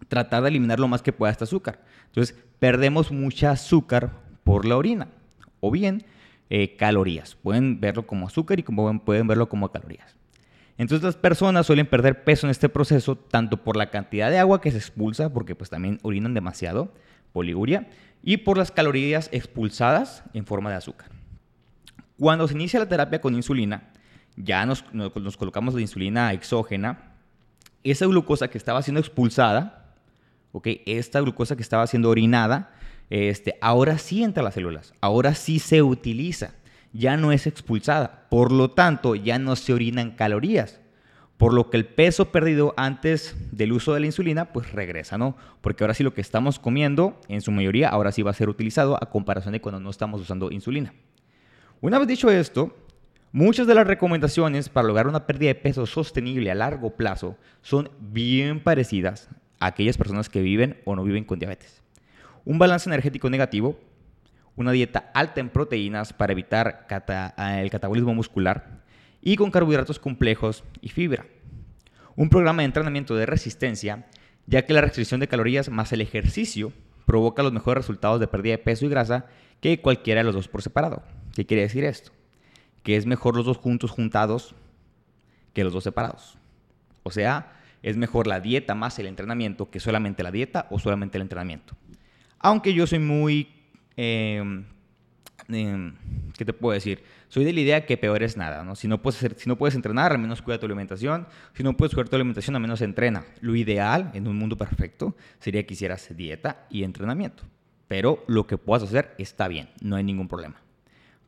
tratar 0.09 0.43
de 0.43 0.49
eliminar 0.49 0.81
lo 0.81 0.89
más 0.89 1.01
que 1.01 1.13
pueda 1.13 1.33
este 1.33 1.45
azúcar. 1.45 1.81
Entonces 2.07 2.37
perdemos 2.59 3.13
mucha 3.13 3.53
azúcar 3.53 4.11
por 4.45 4.67
la 4.67 4.77
orina. 4.77 5.09
O 5.61 5.71
bien 5.71 6.05
eh, 6.51 6.77
calorías. 6.77 7.37
Pueden 7.37 7.81
verlo 7.81 8.07
como 8.07 8.27
azúcar 8.27 8.59
y 8.59 8.63
como 8.63 9.01
pueden 9.05 9.27
verlo 9.27 9.49
como 9.49 9.71
calorías. 9.71 10.17
Entonces 10.79 11.05
las 11.05 11.17
personas 11.17 11.67
suelen 11.67 11.87
perder 11.87 12.23
peso 12.23 12.47
en 12.47 12.53
este 12.53 12.69
proceso 12.69 13.17
tanto 13.17 13.65
por 13.65 13.77
la 13.77 13.91
cantidad 13.91 14.31
de 14.31 14.39
agua 14.39 14.61
que 14.61 14.71
se 14.71 14.79
expulsa, 14.79 15.33
porque 15.33 15.57
pues 15.57 15.71
también 15.71 15.99
orinan 16.03 16.35
demasiado, 16.35 16.95
poliguria, 17.33 17.89
y 18.23 18.39
por 18.39 18.57
las 18.57 18.71
calorías 18.71 19.29
expulsadas 19.33 20.23
en 20.35 20.47
forma 20.47 20.71
de 20.71 20.77
azúcar. 20.77 21.11
Cuando 22.19 22.47
se 22.47 22.55
inicia 22.55 22.81
la 22.81 22.89
terapia 22.89 23.21
con 23.21 23.35
insulina, 23.35 23.91
ya 24.37 24.65
nos, 24.67 24.85
colocamos 25.37 25.75
la 25.75 25.81
insulina 25.81 26.33
exógena, 26.33 27.15
esa 27.83 28.07
glucosa 28.07 28.49
que 28.49 28.59
estaba 28.59 28.83
siendo 28.83 29.01
expulsada, 29.01 29.95
¿okay? 30.53 30.83
esta 30.87 31.21
glucosa 31.21 31.57
que 31.57 31.63
estaba 31.63 31.87
siendo 31.89 32.09
orinada, 32.09 32.71
este, 33.11 33.57
ahora 33.61 33.99
sí 33.99 34.23
entra 34.23 34.43
a 34.43 34.45
las 34.45 34.55
células, 34.55 34.95
ahora 35.01 35.35
sí 35.35 35.59
se 35.59 35.83
utiliza, 35.83 36.55
ya 36.93 37.17
no 37.17 37.33
es 37.33 37.47
expulsada, 37.47 38.27
por 38.31 38.53
lo 38.53 38.71
tanto 38.71 39.15
ya 39.15 39.39
no 39.39 39.57
se 39.57 39.73
orinan 39.73 40.13
calorías, 40.13 40.81
por 41.39 41.55
lo 41.55 41.71
que 41.71 41.77
el 41.77 41.87
peso 41.87 42.33
perdido 42.33 42.75
antes 42.77 43.37
del 43.53 43.73
uso 43.73 43.95
de 43.95 44.01
la 44.01 44.07
insulina, 44.07 44.53
pues 44.53 44.73
regresa, 44.73 45.17
¿no? 45.17 45.37
Porque 45.61 45.85
ahora 45.85 45.95
sí 45.95 46.03
lo 46.03 46.13
que 46.13 46.21
estamos 46.21 46.59
comiendo, 46.59 47.21
en 47.29 47.41
su 47.41 47.53
mayoría, 47.53 47.89
ahora 47.89 48.11
sí 48.11 48.23
va 48.23 48.33
a 48.33 48.35
ser 48.35 48.49
utilizado 48.49 48.97
a 49.01 49.09
comparación 49.09 49.53
de 49.53 49.61
cuando 49.61 49.81
no 49.81 49.89
estamos 49.89 50.21
usando 50.21 50.51
insulina. 50.51 50.93
Una 51.81 52.01
vez 52.01 52.09
dicho 52.09 52.29
esto, 52.29 52.77
muchas 53.31 53.69
de 53.69 53.75
las 53.77 53.87
recomendaciones 53.87 54.69
para 54.69 54.89
lograr 54.89 55.07
una 55.07 55.27
pérdida 55.27 55.51
de 55.51 55.55
peso 55.55 55.87
sostenible 55.87 56.51
a 56.51 56.57
largo 56.57 56.97
plazo 56.97 57.37
son 57.63 57.89
bien 58.01 58.61
parecidas 58.61 59.29
a 59.61 59.67
aquellas 59.67 59.97
personas 59.97 60.29
que 60.29 60.43
viven 60.43 60.81
o 60.85 60.97
no 60.97 61.05
viven 61.05 61.23
con 61.23 61.39
diabetes. 61.39 61.83
Un 62.49 62.59
balance 62.59 62.89
energético 62.89 63.29
negativo, 63.29 63.79
una 64.57 64.73
dieta 64.73 65.11
alta 65.13 65.39
en 65.39 65.51
proteínas 65.51 66.15
para 66.15 66.33
evitar 66.33 66.87
el 67.37 67.69
catabolismo 67.69 68.15
muscular, 68.15 68.81
y 69.21 69.37
con 69.37 69.51
carbohidratos 69.51 69.99
complejos 69.99 70.65
y 70.81 70.89
fibra. 70.89 71.27
Un 72.17 72.31
programa 72.31 72.63
de 72.63 72.67
entrenamiento 72.69 73.15
de 73.17 73.27
resistencia, 73.27 74.07
ya 74.47 74.65
que 74.65 74.73
la 74.73 74.81
restricción 74.81 75.21
de 75.21 75.29
calorías 75.29 75.69
más 75.69 75.93
el 75.93 76.01
ejercicio 76.01 76.73
provoca 77.05 77.43
los 77.43 77.53
mejores 77.53 77.85
resultados 77.85 78.19
de 78.19 78.29
pérdida 78.29 78.53
de 78.53 78.63
peso 78.63 78.87
y 78.87 78.89
grasa 78.89 79.27
que 79.61 79.83
cualquiera 79.83 80.21
de 80.21 80.25
los 80.25 80.35
dos 80.35 80.49
por 80.49 80.63
separado. 80.63 81.03
¿Qué 81.35 81.45
quiere 81.45 81.65
decir 81.65 81.85
esto? 81.85 82.13
Que 82.83 82.97
es 82.97 83.05
mejor 83.05 83.37
los 83.37 83.45
dos 83.45 83.59
juntos 83.59 83.91
juntados 83.91 84.55
que 85.53 85.65
los 85.65 85.75
dos 85.75 85.85
separados. 85.85 86.39
O 87.03 87.11
sea, 87.11 87.61
es 87.83 87.99
mejor 87.99 88.27
la 88.27 88.41
dieta 88.41 88.75
más 88.75 88.99
el 88.99 89.07
entrenamiento 89.07 89.69
que 89.71 89.81
solamente 89.81 90.23
la 90.23 90.31
dieta 90.31 90.67
o 90.71 90.79
solamente 90.79 91.19
el 91.19 91.23
entrenamiento. 91.23 91.77
Aunque 92.39 92.75
yo 92.75 92.87
soy 92.87 92.99
muy... 92.99 93.49
Eh, 93.97 94.65
¿Qué 95.49 96.45
te 96.45 96.53
puedo 96.53 96.75
decir? 96.75 97.03
soy 97.29 97.45
de 97.45 97.53
la 97.53 97.61
idea 97.61 97.87
que 97.87 97.97
peor 97.97 98.23
es 98.23 98.37
nada, 98.37 98.65
¿no? 98.65 98.75
Si 98.75 98.89
no 98.89 99.03
puedes, 99.03 99.35
si 99.37 99.49
no 99.49 99.57
puedes 99.57 99.75
entrenar, 99.75 100.13
al 100.13 100.19
menos 100.19 100.43
cuida 100.43 100.59
tu 100.59 100.67
alimentación. 100.67 101.27
Si 101.53 101.63
no 101.63 101.77
puedes 101.77 101.95
cuidar 101.95 102.09
tu 102.09 102.17
alimentación, 102.17 102.57
al 102.57 102.63
menos 102.63 102.81
entrena. 102.81 103.25
Lo 103.41 103.55
ideal, 103.55 104.11
en 104.15 104.27
un 104.27 104.37
mundo 104.37 104.57
perfecto, 104.57 105.15
sería 105.39 105.67
que 105.67 105.75
hicieras 105.75 106.09
dieta 106.17 106.67
y 106.71 106.85
entrenamiento. 106.85 107.45
Pero 107.87 108.25
lo 108.27 108.47
que 108.47 108.57
puedas 108.57 108.83
hacer 108.83 109.15
está 109.19 109.49
bien, 109.49 109.69
no 109.83 109.97
hay 109.97 110.05
ningún 110.05 110.29
problema. 110.29 110.57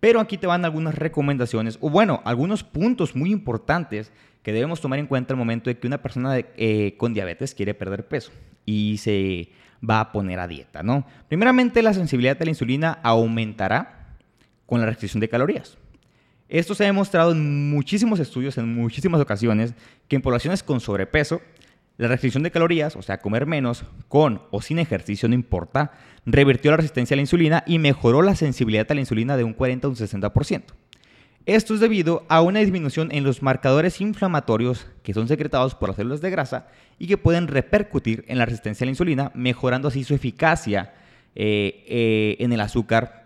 Pero 0.01 0.21
aquí 0.21 0.39
te 0.39 0.47
van 0.47 0.65
algunas 0.65 0.95
recomendaciones, 0.95 1.77
o 1.83 1.91
bueno, 1.91 2.23
algunos 2.25 2.65
puntos 2.65 3.15
muy 3.15 3.31
importantes 3.31 4.13
que 4.43 4.53
debemos 4.53 4.81
tomar 4.81 4.99
en 4.99 5.07
cuenta 5.07 5.35
al 5.35 5.39
momento 5.39 5.69
de 5.69 5.79
que 5.79 5.87
una 5.87 6.01
persona 6.01 6.39
eh, 6.39 6.95
con 6.97 7.13
diabetes 7.13 7.55
quiere 7.55 7.75
perder 7.75 8.09
peso 8.09 8.33
y 8.65 8.97
se 8.97 9.51
va 9.89 10.01
a 10.01 10.13
poner 10.13 10.39
a 10.39 10.47
dieta, 10.47 10.83
¿no? 10.83 11.07
Primeramente, 11.29 11.83
la 11.83 11.95
sensibilidad 11.95 12.37
a 12.41 12.45
la 12.45 12.51
insulina 12.51 12.99
aumentará 13.03 14.17
con 14.67 14.81
la 14.81 14.87
restricción 14.87 15.21
de 15.21 15.29
calorías. 15.29 15.79
Esto 16.49 16.75
se 16.75 16.85
ha 16.85 16.87
demostrado 16.87 17.33
en 17.33 17.71
muchísimos 17.71 18.19
estudios, 18.19 18.59
en 18.59 18.75
muchísimas 18.75 19.21
ocasiones, 19.21 19.75
que 20.09 20.17
en 20.17 20.23
poblaciones 20.23 20.63
con 20.63 20.81
sobrepeso, 20.81 21.41
la 21.97 22.09
restricción 22.09 22.43
de 22.43 22.51
calorías, 22.51 22.97
o 22.97 23.03
sea, 23.03 23.19
comer 23.19 23.47
menos, 23.47 23.85
con 24.09 24.43
o 24.51 24.63
sin 24.63 24.79
ejercicio, 24.79 25.29
no 25.29 25.35
importa, 25.35 25.93
revirtió 26.25 26.71
la 26.71 26.79
resistencia 26.79 27.15
a 27.15 27.17
la 27.17 27.23
insulina 27.23 27.63
y 27.67 27.79
mejoró 27.79 28.23
la 28.23 28.35
sensibilidad 28.35 28.91
a 28.91 28.95
la 28.95 29.01
insulina 29.01 29.37
de 29.37 29.45
un 29.45 29.53
40 29.53 29.87
a 29.87 29.91
un 29.91 29.97
60%. 29.97 30.63
Esto 31.51 31.75
es 31.75 31.81
debido 31.81 32.25
a 32.29 32.43
una 32.43 32.61
disminución 32.61 33.09
en 33.11 33.25
los 33.25 33.43
marcadores 33.43 34.01
inflamatorios 34.01 34.87
que 35.03 35.13
son 35.13 35.27
secretados 35.27 35.75
por 35.75 35.89
las 35.89 35.97
células 35.97 36.21
de 36.21 36.31
grasa 36.31 36.69
y 36.97 37.09
que 37.09 37.19
pueden 37.19 37.49
repercutir 37.49 38.25
en 38.29 38.39
la 38.39 38.47
resistencia 38.47 38.85
a 38.85 38.87
la 38.87 38.93
insulina, 38.93 39.33
mejorando 39.35 39.89
así 39.89 40.05
su 40.05 40.15
eficacia 40.15 40.95
eh, 41.35 41.83
eh, 41.89 42.37
en 42.39 42.53
el 42.53 42.61
azúcar 42.61 43.20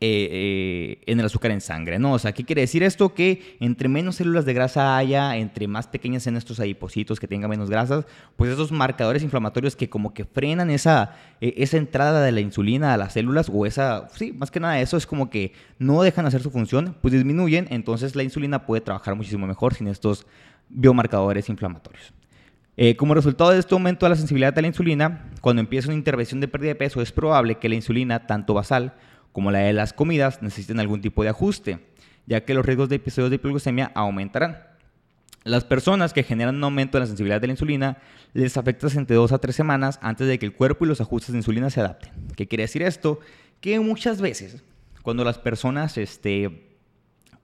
eh, 0.00 0.28
eh, 0.30 1.02
en 1.06 1.18
el 1.18 1.26
azúcar 1.26 1.50
en 1.50 1.60
sangre, 1.60 1.98
¿no? 1.98 2.12
O 2.12 2.20
sea, 2.20 2.30
¿qué 2.30 2.44
quiere 2.44 2.60
decir 2.60 2.84
esto? 2.84 3.14
Que 3.14 3.56
entre 3.58 3.88
menos 3.88 4.14
células 4.14 4.44
de 4.44 4.54
grasa 4.54 4.96
haya, 4.96 5.36
entre 5.36 5.66
más 5.66 5.88
pequeñas 5.88 6.22
sean 6.22 6.36
estos 6.36 6.60
adipocitos 6.60 7.18
que 7.18 7.26
tengan 7.26 7.50
menos 7.50 7.68
grasas, 7.68 8.04
pues 8.36 8.52
esos 8.52 8.70
marcadores 8.70 9.24
inflamatorios 9.24 9.74
que 9.74 9.90
como 9.90 10.14
que 10.14 10.24
frenan 10.24 10.70
esa, 10.70 11.16
eh, 11.40 11.54
esa 11.56 11.78
entrada 11.78 12.22
de 12.22 12.30
la 12.30 12.38
insulina 12.38 12.94
a 12.94 12.96
las 12.96 13.14
células, 13.14 13.50
o 13.52 13.66
esa, 13.66 14.06
sí, 14.14 14.32
más 14.32 14.52
que 14.52 14.60
nada 14.60 14.80
eso 14.80 14.96
es 14.96 15.04
como 15.04 15.30
que 15.30 15.52
no 15.80 16.00
dejan 16.00 16.26
hacer 16.26 16.42
su 16.42 16.52
función, 16.52 16.94
pues 17.02 17.12
disminuyen, 17.12 17.66
entonces 17.70 18.14
la 18.14 18.22
insulina 18.22 18.66
puede 18.66 18.82
trabajar 18.82 19.16
muchísimo 19.16 19.48
mejor 19.48 19.74
sin 19.74 19.88
estos 19.88 20.28
biomarcadores 20.68 21.48
inflamatorios. 21.48 22.12
como 22.96 23.14
resultado 23.14 23.50
de 23.50 23.58
este 23.58 23.74
aumento 23.74 24.06
de 24.06 24.10
la 24.10 24.16
sensibilidad 24.16 24.56
a 24.56 24.60
la 24.60 24.68
insulina, 24.68 25.28
cuando 25.40 25.58
empieza 25.58 25.88
una 25.88 25.96
intervención 25.96 26.38
de 26.40 26.46
pérdida 26.46 26.68
de 26.68 26.76
peso, 26.76 27.02
es 27.02 27.10
probable 27.10 27.56
que 27.56 27.68
la 27.68 27.74
insulina, 27.74 28.28
tanto 28.28 28.54
basal 28.54 28.94
como 29.32 29.50
la 29.50 29.60
de 29.60 29.72
las 29.72 29.92
comidas, 29.92 30.42
necesiten 30.42 30.80
algún 30.80 31.00
tipo 31.00 31.22
de 31.22 31.28
ajuste, 31.28 31.80
ya 32.26 32.44
que 32.44 32.54
los 32.54 32.64
riesgos 32.64 32.88
de 32.88 32.96
episodios 32.96 33.30
de 33.30 33.36
hipoglucemia 33.36 33.92
aumentarán. 33.94 34.64
Las 35.44 35.64
personas 35.64 36.12
que 36.12 36.24
generan 36.24 36.56
un 36.56 36.64
aumento 36.64 36.98
en 36.98 37.02
la 37.02 37.06
sensibilidad 37.06 37.40
de 37.40 37.46
la 37.46 37.52
insulina 37.52 37.98
les 38.34 38.56
afecta 38.56 38.86
entre 38.94 39.16
2 39.16 39.32
a 39.32 39.38
3 39.38 39.54
semanas 39.54 39.98
antes 40.02 40.26
de 40.26 40.38
que 40.38 40.44
el 40.44 40.52
cuerpo 40.52 40.84
y 40.84 40.88
los 40.88 41.00
ajustes 41.00 41.32
de 41.32 41.38
insulina 41.38 41.70
se 41.70 41.80
adapten. 41.80 42.12
¿Qué 42.36 42.46
quiere 42.46 42.64
decir 42.64 42.82
esto? 42.82 43.20
Que 43.60 43.80
muchas 43.80 44.20
veces, 44.20 44.62
cuando 45.02 45.24
las 45.24 45.38
personas 45.38 45.96
este, 45.96 46.76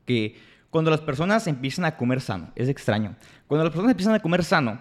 que 0.05 0.37
Cuando 0.71 0.91
las 0.91 1.01
personas 1.01 1.47
empiezan 1.47 1.85
a 1.85 1.97
comer 1.97 2.21
sano, 2.21 2.51
es 2.57 2.69
extraño. 2.69 3.15
Cuando 3.47 3.65
las 3.65 3.73
personas 3.73 3.93
empiezan 3.93 4.15
a 4.15 4.21
comer 4.21 4.43
sano, 4.43 4.81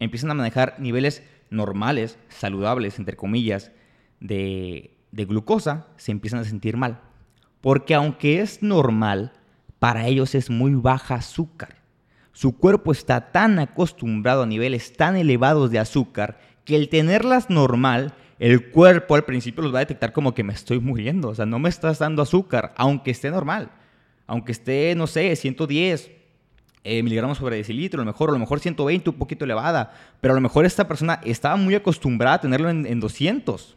empiezan 0.00 0.32
a 0.32 0.34
manejar 0.34 0.74
niveles 0.80 1.22
normales, 1.48 2.18
saludables, 2.28 2.98
entre 2.98 3.16
comillas, 3.16 3.70
de, 4.18 4.95
de 5.12 5.24
glucosa, 5.24 5.86
se 5.96 6.12
empiezan 6.12 6.40
a 6.40 6.44
sentir 6.44 6.76
mal. 6.76 7.00
Porque 7.60 7.94
aunque 7.94 8.40
es 8.40 8.62
normal, 8.62 9.32
para 9.78 10.06
ellos 10.06 10.34
es 10.34 10.50
muy 10.50 10.74
baja 10.74 11.16
azúcar. 11.16 11.76
Su 12.32 12.56
cuerpo 12.56 12.92
está 12.92 13.32
tan 13.32 13.58
acostumbrado 13.58 14.42
a 14.42 14.46
niveles 14.46 14.92
tan 14.92 15.16
elevados 15.16 15.70
de 15.70 15.78
azúcar 15.78 16.38
que 16.64 16.76
el 16.76 16.88
tenerlas 16.88 17.48
normal, 17.48 18.14
el 18.38 18.70
cuerpo 18.70 19.14
al 19.14 19.24
principio 19.24 19.62
los 19.62 19.72
va 19.72 19.78
a 19.78 19.86
detectar 19.86 20.12
como 20.12 20.34
que 20.34 20.44
me 20.44 20.52
estoy 20.52 20.80
muriendo. 20.80 21.28
O 21.28 21.34
sea, 21.34 21.46
no 21.46 21.58
me 21.58 21.70
estás 21.70 21.98
dando 21.98 22.22
azúcar, 22.22 22.74
aunque 22.76 23.10
esté 23.10 23.30
normal. 23.30 23.70
Aunque 24.26 24.52
esté, 24.52 24.94
no 24.96 25.06
sé, 25.06 25.34
110 25.34 26.10
eh, 26.88 27.02
miligramos 27.02 27.38
sobre 27.38 27.56
decilitro, 27.56 28.00
a 28.00 28.04
lo 28.04 28.12
mejor, 28.12 28.30
a 28.30 28.32
lo 28.32 28.38
mejor 28.38 28.60
120, 28.60 29.10
un 29.10 29.16
poquito 29.16 29.44
elevada. 29.44 29.92
Pero 30.20 30.32
a 30.32 30.36
lo 30.36 30.40
mejor 30.40 30.66
esta 30.66 30.86
persona 30.86 31.20
estaba 31.24 31.56
muy 31.56 31.74
acostumbrada 31.74 32.36
a 32.36 32.40
tenerlo 32.40 32.68
en, 32.68 33.00
200, 33.00 33.75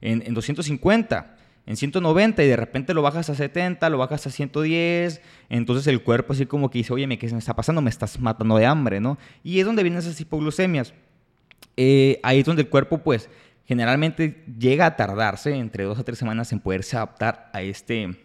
en, 0.00 0.22
en 0.26 0.34
250 0.34 1.36
en 1.66 1.76
190 1.76 2.42
y 2.42 2.48
de 2.48 2.56
repente 2.56 2.94
lo 2.94 3.02
bajas 3.02 3.30
a 3.30 3.34
70, 3.34 3.88
lo 3.90 3.98
bajas 3.98 4.26
a 4.26 4.30
110, 4.30 5.20
entonces 5.48 5.86
el 5.86 6.02
cuerpo 6.02 6.32
así 6.32 6.46
como 6.46 6.70
que 6.70 6.78
dice, 6.78 6.92
oye, 6.92 7.18
¿qué 7.18 7.28
se 7.28 7.34
me 7.34 7.38
está 7.38 7.54
pasando? 7.54 7.80
Me 7.80 7.90
estás 7.90 8.18
matando 8.18 8.56
de 8.56 8.66
hambre, 8.66 9.00
¿no? 9.00 9.18
Y 9.44 9.60
es 9.60 9.66
donde 9.66 9.84
vienen 9.84 10.00
esas 10.00 10.20
hipoglucemias. 10.20 10.94
Eh, 11.76 12.18
ahí 12.22 12.40
es 12.40 12.44
donde 12.44 12.62
el 12.62 12.68
cuerpo, 12.68 12.98
pues, 12.98 13.30
generalmente 13.66 14.44
llega 14.58 14.86
a 14.86 14.96
tardarse 14.96 15.54
entre 15.54 15.84
dos 15.84 15.98
a 15.98 16.02
tres 16.02 16.18
semanas 16.18 16.50
en 16.52 16.60
poderse 16.60 16.96
adaptar 16.96 17.50
a 17.52 17.62
este, 17.62 18.18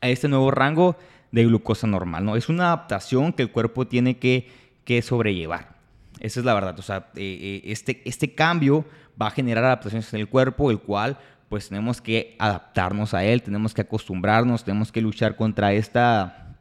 a 0.00 0.08
este 0.10 0.28
nuevo 0.28 0.50
rango 0.50 0.96
de 1.30 1.44
glucosa 1.44 1.86
normal, 1.86 2.24
¿no? 2.24 2.36
Es 2.36 2.50
una 2.50 2.66
adaptación 2.66 3.32
que 3.32 3.44
el 3.44 3.50
cuerpo 3.50 3.86
tiene 3.86 4.18
que, 4.18 4.50
que 4.84 5.00
sobrellevar. 5.00 5.72
Esa 6.20 6.40
es 6.40 6.46
la 6.46 6.54
verdad. 6.54 6.78
O 6.78 6.82
sea, 6.82 7.08
eh, 7.16 7.62
eh, 7.64 7.72
este, 7.72 8.02
este 8.04 8.34
cambio 8.34 8.84
va 9.20 9.28
a 9.28 9.30
generar 9.30 9.64
adaptaciones 9.64 10.12
en 10.12 10.20
el 10.20 10.28
cuerpo, 10.28 10.70
el 10.70 10.80
cual 10.80 11.18
pues 11.48 11.68
tenemos 11.68 12.00
que 12.00 12.34
adaptarnos 12.38 13.12
a 13.12 13.24
él, 13.24 13.42
tenemos 13.42 13.74
que 13.74 13.82
acostumbrarnos, 13.82 14.64
tenemos 14.64 14.90
que 14.90 15.02
luchar 15.02 15.36
contra 15.36 15.74
esta, 15.74 16.56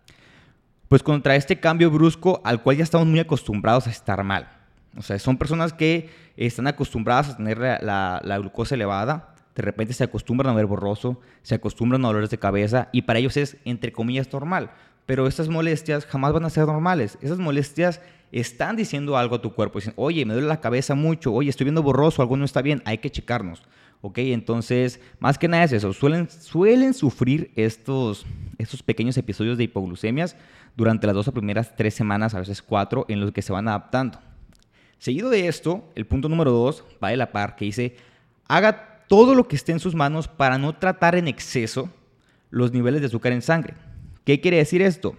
pues 0.90 1.02
contra 1.02 1.38
este 1.38 1.62
cambio 1.62 1.90
brusco 1.90 2.42
al 2.44 2.62
cual 2.62 2.76
ya 2.76 2.84
estamos 2.84 3.08
muy 3.08 3.20
acostumbrados 3.20 3.88
a 3.88 3.90
estar 3.90 4.22
mal. 4.26 4.50
O 4.98 5.02
sea, 5.02 5.18
son 5.18 5.38
personas 5.38 5.72
que 5.72 6.10
están 6.36 6.68
acostumbradas 6.68 7.30
a 7.30 7.38
tener 7.38 7.58
la, 7.58 8.20
la, 8.22 8.38
glucosa 8.38 8.76
elevada, 8.76 9.34
de 9.56 9.62
repente 9.62 9.94
se 9.94 10.04
acostumbran 10.04 10.52
a 10.52 10.58
ver 10.58 10.66
borroso, 10.66 11.22
se 11.42 11.56
acostumbran 11.56 12.04
a 12.04 12.10
dolores 12.10 12.30
de 12.30 12.38
cabeza 12.38 12.90
y 12.92 13.04
para 13.04 13.20
ellos 13.20 13.38
es, 13.38 13.56
entre 13.64 13.94
comillas, 13.94 14.32
normal. 14.34 14.72
Pero 15.06 15.28
estas 15.28 15.50
molestias 15.50 16.06
jamás 16.06 16.34
van 16.34 16.46
a 16.46 16.50
ser 16.50 16.66
normales. 16.66 17.18
Esas 17.22 17.40
molestias 17.40 18.02
están 18.32 18.76
diciendo 18.76 19.18
algo 19.18 19.36
a 19.36 19.42
tu 19.42 19.54
cuerpo. 19.54 19.80
Dicen, 19.80 19.94
oye, 19.98 20.26
me 20.26 20.34
duele 20.34 20.48
la 20.48 20.62
cabeza 20.62 20.96
mucho, 20.96 21.34
oye, 21.34 21.50
estoy 21.50 21.66
viendo 21.66 21.84
borroso, 21.84 22.22
algo 22.22 22.38
no 22.38 22.46
está 22.46 22.62
bien, 22.62 22.82
hay 22.86 23.00
que 23.00 23.10
checarnos. 23.10 23.64
¿ok? 24.02 24.18
Entonces, 24.20 25.00
más 25.20 25.38
que 25.38 25.48
nada 25.48 25.64
es 25.64 25.72
eso, 25.72 25.94
suelen, 25.94 26.30
suelen 26.30 26.94
sufrir 26.94 27.52
estos, 27.56 28.26
estos 28.58 28.84
pequeños 28.84 29.18
episodios 29.18 29.58
de 29.58 29.66
hipoglucemias 29.66 30.36
durante 30.76 31.08
las 31.08 31.16
dos 31.16 31.28
o 31.28 31.34
primeras 31.34 31.76
tres 31.76 31.94
semanas, 31.94 32.34
a 32.34 32.40
veces 32.40 32.62
cuatro, 32.62 33.06
en 33.08 33.20
los 33.20 33.32
que 33.32 33.42
se 33.42 33.54
van 33.54 33.68
adaptando. 33.68 34.20
Seguido 34.98 35.30
de 35.30 35.48
esto, 35.48 35.90
el 35.96 36.06
punto 36.06 36.30
número 36.30 36.52
dos 36.52 36.84
va 37.04 37.10
de 37.10 37.18
la 37.18 37.32
par, 37.32 37.56
que 37.56 37.66
dice, 37.66 37.96
haga 38.48 39.06
todo 39.08 39.36
lo 39.36 39.48
que 39.48 39.56
esté 39.56 39.72
en 39.72 39.80
sus 39.80 39.96
manos 39.96 40.28
para 40.28 40.58
no 40.58 40.74
tratar 40.74 41.16
en 41.16 41.28
exceso 41.28 41.90
los 42.50 42.72
niveles 42.72 43.02
de 43.02 43.08
azúcar 43.08 43.32
en 43.32 43.42
sangre. 43.42 43.74
¿Qué 44.26 44.40
quiere 44.42 44.58
decir 44.58 44.82
esto? 44.82 45.16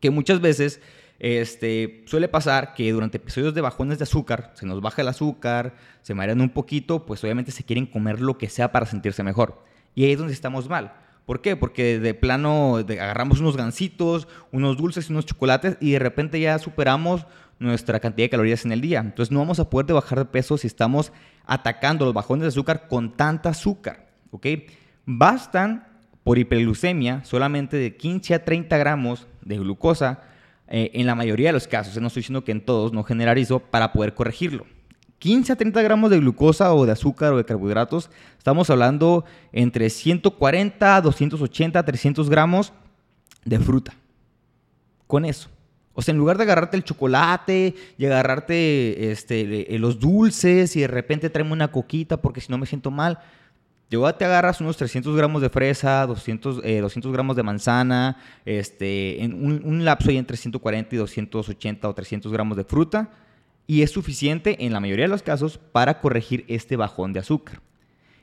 Que 0.00 0.10
muchas 0.10 0.40
veces 0.40 0.80
este, 1.18 2.04
suele 2.06 2.28
pasar 2.28 2.74
que 2.74 2.92
durante 2.92 3.16
episodios 3.16 3.54
de 3.54 3.60
bajones 3.60 3.98
de 3.98 4.04
azúcar, 4.04 4.52
se 4.54 4.66
nos 4.66 4.80
baja 4.80 5.02
el 5.02 5.08
azúcar, 5.08 5.74
se 6.02 6.14
marean 6.14 6.40
un 6.40 6.50
poquito, 6.50 7.06
pues 7.06 7.22
obviamente 7.24 7.50
se 7.50 7.64
quieren 7.64 7.86
comer 7.86 8.20
lo 8.20 8.38
que 8.38 8.48
sea 8.48 8.72
para 8.72 8.86
sentirse 8.86 9.22
mejor. 9.22 9.62
Y 9.94 10.04
ahí 10.04 10.12
es 10.12 10.18
donde 10.18 10.34
estamos 10.34 10.68
mal. 10.68 10.92
¿Por 11.24 11.40
qué? 11.40 11.56
Porque 11.56 11.98
de 11.98 12.14
plano 12.14 12.76
agarramos 12.76 13.40
unos 13.40 13.56
gancitos, 13.56 14.28
unos 14.52 14.76
dulces 14.76 15.10
unos 15.10 15.26
chocolates 15.26 15.76
y 15.80 15.92
de 15.92 15.98
repente 15.98 16.38
ya 16.38 16.58
superamos 16.58 17.26
nuestra 17.58 17.98
cantidad 17.98 18.26
de 18.26 18.30
calorías 18.30 18.64
en 18.64 18.72
el 18.72 18.80
día. 18.80 19.00
Entonces 19.00 19.32
no 19.32 19.40
vamos 19.40 19.58
a 19.58 19.68
poder 19.68 19.92
bajar 19.92 20.18
de 20.18 20.24
peso 20.26 20.56
si 20.56 20.68
estamos 20.68 21.12
atacando 21.44 22.04
los 22.04 22.14
bajones 22.14 22.42
de 22.42 22.48
azúcar 22.48 22.86
con 22.86 23.16
tanta 23.16 23.48
azúcar. 23.48 24.06
¿ok? 24.30 24.46
Bastan 25.04 25.88
por 26.26 26.38
hiperglucemia 26.38 27.22
solamente 27.22 27.76
de 27.76 27.96
15 27.96 28.34
a 28.34 28.44
30 28.44 28.76
gramos 28.78 29.28
de 29.42 29.58
glucosa 29.58 30.22
eh, 30.66 30.90
en 30.94 31.06
la 31.06 31.14
mayoría 31.14 31.50
de 31.50 31.52
los 31.52 31.68
casos, 31.68 31.96
eh, 31.96 32.00
no 32.00 32.08
estoy 32.08 32.22
diciendo 32.22 32.42
que 32.42 32.50
en 32.50 32.62
todos, 32.62 32.92
no 32.92 33.04
generalizo, 33.04 33.60
para 33.60 33.92
poder 33.92 34.12
corregirlo. 34.14 34.66
15 35.20 35.52
a 35.52 35.56
30 35.56 35.80
gramos 35.82 36.10
de 36.10 36.18
glucosa 36.18 36.74
o 36.74 36.84
de 36.84 36.90
azúcar 36.90 37.32
o 37.32 37.36
de 37.36 37.44
carbohidratos, 37.44 38.10
estamos 38.38 38.68
hablando 38.70 39.24
entre 39.52 39.88
140, 39.88 41.00
280, 41.00 41.84
300 41.84 42.28
gramos 42.28 42.72
de 43.44 43.60
fruta. 43.60 43.94
Con 45.06 45.24
eso. 45.26 45.48
O 45.94 46.02
sea, 46.02 46.10
en 46.10 46.18
lugar 46.18 46.38
de 46.38 46.42
agarrarte 46.42 46.76
el 46.76 46.82
chocolate 46.82 47.76
y 47.96 48.04
agarrarte 48.04 49.12
este, 49.12 49.72
eh, 49.72 49.78
los 49.78 50.00
dulces 50.00 50.74
y 50.74 50.80
de 50.80 50.88
repente 50.88 51.30
traerme 51.30 51.52
una 51.52 51.70
coquita 51.70 52.20
porque 52.20 52.40
si 52.40 52.50
no 52.50 52.58
me 52.58 52.66
siento 52.66 52.90
mal, 52.90 53.20
Luego 53.90 54.12
te 54.16 54.24
agarras 54.24 54.60
unos 54.60 54.76
300 54.76 55.16
gramos 55.16 55.42
de 55.42 55.48
fresa, 55.48 56.04
200, 56.06 56.56
200 56.56 56.64
eh, 56.64 57.12
gramos 57.12 57.36
de 57.36 57.42
manzana, 57.44 58.16
este, 58.44 59.22
en 59.22 59.32
un, 59.64 59.84
lapso 59.84 60.10
ahí 60.10 60.16
entre 60.16 60.36
140 60.36 60.94
y 60.94 60.98
280 60.98 61.88
o 61.88 61.94
300 61.94 62.32
gramos 62.32 62.56
de 62.56 62.64
fruta, 62.64 63.10
y 63.68 63.82
es 63.82 63.92
suficiente 63.92 64.64
en 64.64 64.72
la 64.72 64.80
mayoría 64.80 65.04
de 65.04 65.10
los 65.10 65.22
casos 65.22 65.58
para 65.58 66.00
corregir 66.00 66.44
este 66.48 66.74
bajón 66.76 67.12
de 67.12 67.20
azúcar. 67.20 67.60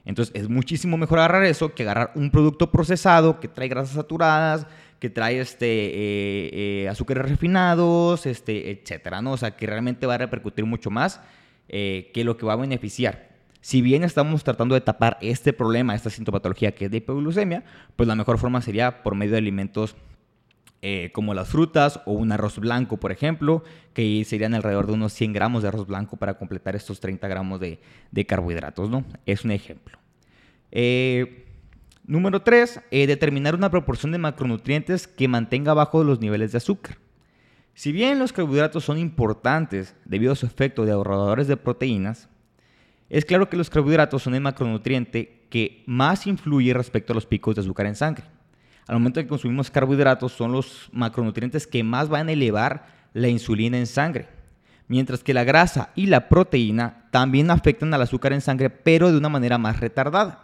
Entonces 0.04 0.36
es 0.36 0.50
muchísimo 0.50 0.98
mejor 0.98 1.20
agarrar 1.20 1.46
eso 1.46 1.74
que 1.74 1.84
agarrar 1.84 2.12
un 2.16 2.30
producto 2.30 2.70
procesado 2.70 3.40
que 3.40 3.48
trae 3.48 3.70
grasas 3.70 3.96
saturadas, 3.96 4.68
que 5.00 5.10
trae 5.10 5.40
este, 5.40 5.66
eh, 5.66 6.50
eh, 6.84 6.90
azúcares 6.90 7.24
refinados, 7.24 8.26
este, 8.26 8.70
etcétera, 8.70 9.22
¿no? 9.22 9.32
O 9.32 9.38
sea, 9.38 9.56
que 9.56 9.66
realmente 9.66 10.06
va 10.08 10.16
a 10.16 10.18
repercutir 10.18 10.66
mucho 10.66 10.90
más 10.90 11.22
que 11.70 12.22
lo 12.24 12.38
que 12.38 12.46
va 12.46 12.54
a 12.54 12.58
beneficiar 12.58 13.33
si 13.64 13.82
bien 13.82 14.04
estamos 14.04 14.44
tratando 14.44 14.76
de 14.76 14.82
tapar 14.82 15.18
este 15.22 15.54
problema, 15.54 15.96
esta 15.96 16.10
sintomatología 16.10 16.76
que 16.76 16.86
es 16.86 16.92
de 16.92 16.98
hipoglucemia, 16.98 17.64
pues 17.96 18.08
la 18.08 18.16
mejor 18.16 18.38
forma 18.38 18.62
sería 18.62 19.02
por 19.04 19.16
medio 19.16 19.32
de 19.32 19.38
alimentos 19.38 19.96
eh, 20.82 21.12
como 21.14 21.34
las 21.34 21.48
frutas 21.48 22.02
o 22.06 22.12
un 22.12 22.34
arroz 22.34 22.60
blanco, 22.60 22.98
por 22.98 23.14
ejemplo, 23.14 23.64
que 23.94 24.26
serían 24.26 24.54
alrededor 24.54 24.88
de 24.88 24.94
unos 24.94 25.14
100 25.14 25.32
gramos 25.32 25.62
de 25.62 25.70
arroz 25.70 25.88
blanco 25.88 26.18
para 26.18 26.38
completar 26.38 26.76
estos 26.76 27.00
30 27.00 27.26
gramos 27.30 27.62
de, 27.62 27.80
carbohidratos, 28.28 28.90
¿no? 28.90 29.06
Es 29.26 29.46
un 29.46 29.52
ejemplo. 29.52 29.98
Eh, 30.70 31.46
número 32.06 32.42
3, 32.42 32.82
eh, 32.92 33.08
determinar 33.08 33.56
una 33.56 33.72
proporción 33.72 34.12
de 34.12 34.18
macronutrientes 34.18 35.08
que 35.08 35.30
mantenga 35.30 35.74
bajo 35.74 36.04
los 36.04 36.20
niveles 36.20 36.52
de 36.52 36.58
azúcar. 36.58 36.98
Si 37.76 37.94
bien 37.94 38.20
los 38.20 38.34
carbohidratos 38.34 38.84
son 38.84 38.98
importantes 38.98 39.96
debido 40.04 40.34
a 40.34 40.36
su 40.36 40.46
efecto 40.46 40.84
de 40.84 40.92
ahorradores 40.92 41.48
de 41.48 41.56
proteínas, 41.56 42.28
es 43.10 43.26
claro 43.26 43.50
que 43.50 43.58
los 43.58 43.70
carbohidratos 43.70 44.24
son 44.24 44.36
el 44.36 44.42
macronutriente 44.42 45.46
que 45.50 45.84
más 45.86 46.26
influye 46.26 46.74
respecto 46.74 47.14
a 47.14 47.16
los 47.16 47.26
picos 47.26 47.56
de 47.56 47.62
azúcar 47.62 47.86
en 47.86 47.96
sangre. 47.96 48.26
Al 48.88 48.96
momento 48.96 49.22
que 49.22 49.28
consumimos 49.28 49.72
carbohidratos 49.72 50.32
son 50.32 50.52
los 50.52 50.90
macronutrientes 50.92 51.68
que 51.68 51.84
más 51.84 52.10
van 52.10 52.28
a 52.28 52.32
elevar 52.32 52.88
la 53.14 53.28
insulina 53.28 53.78
en 53.78 53.88
sangre. 53.88 54.28
Mientras 54.88 55.24
que 55.24 55.34
la 55.34 55.44
grasa 55.44 55.92
y 55.96 56.08
la 56.08 56.28
proteína 56.28 57.06
también 57.12 57.52
afectan 57.52 57.94
al 57.94 58.02
azúcar 58.02 58.34
en 58.34 58.42
sangre, 58.42 58.70
pero 58.70 59.12
de 59.12 59.18
una 59.18 59.30
manera 59.30 59.58
más 59.58 59.80
retardada. 59.80 60.40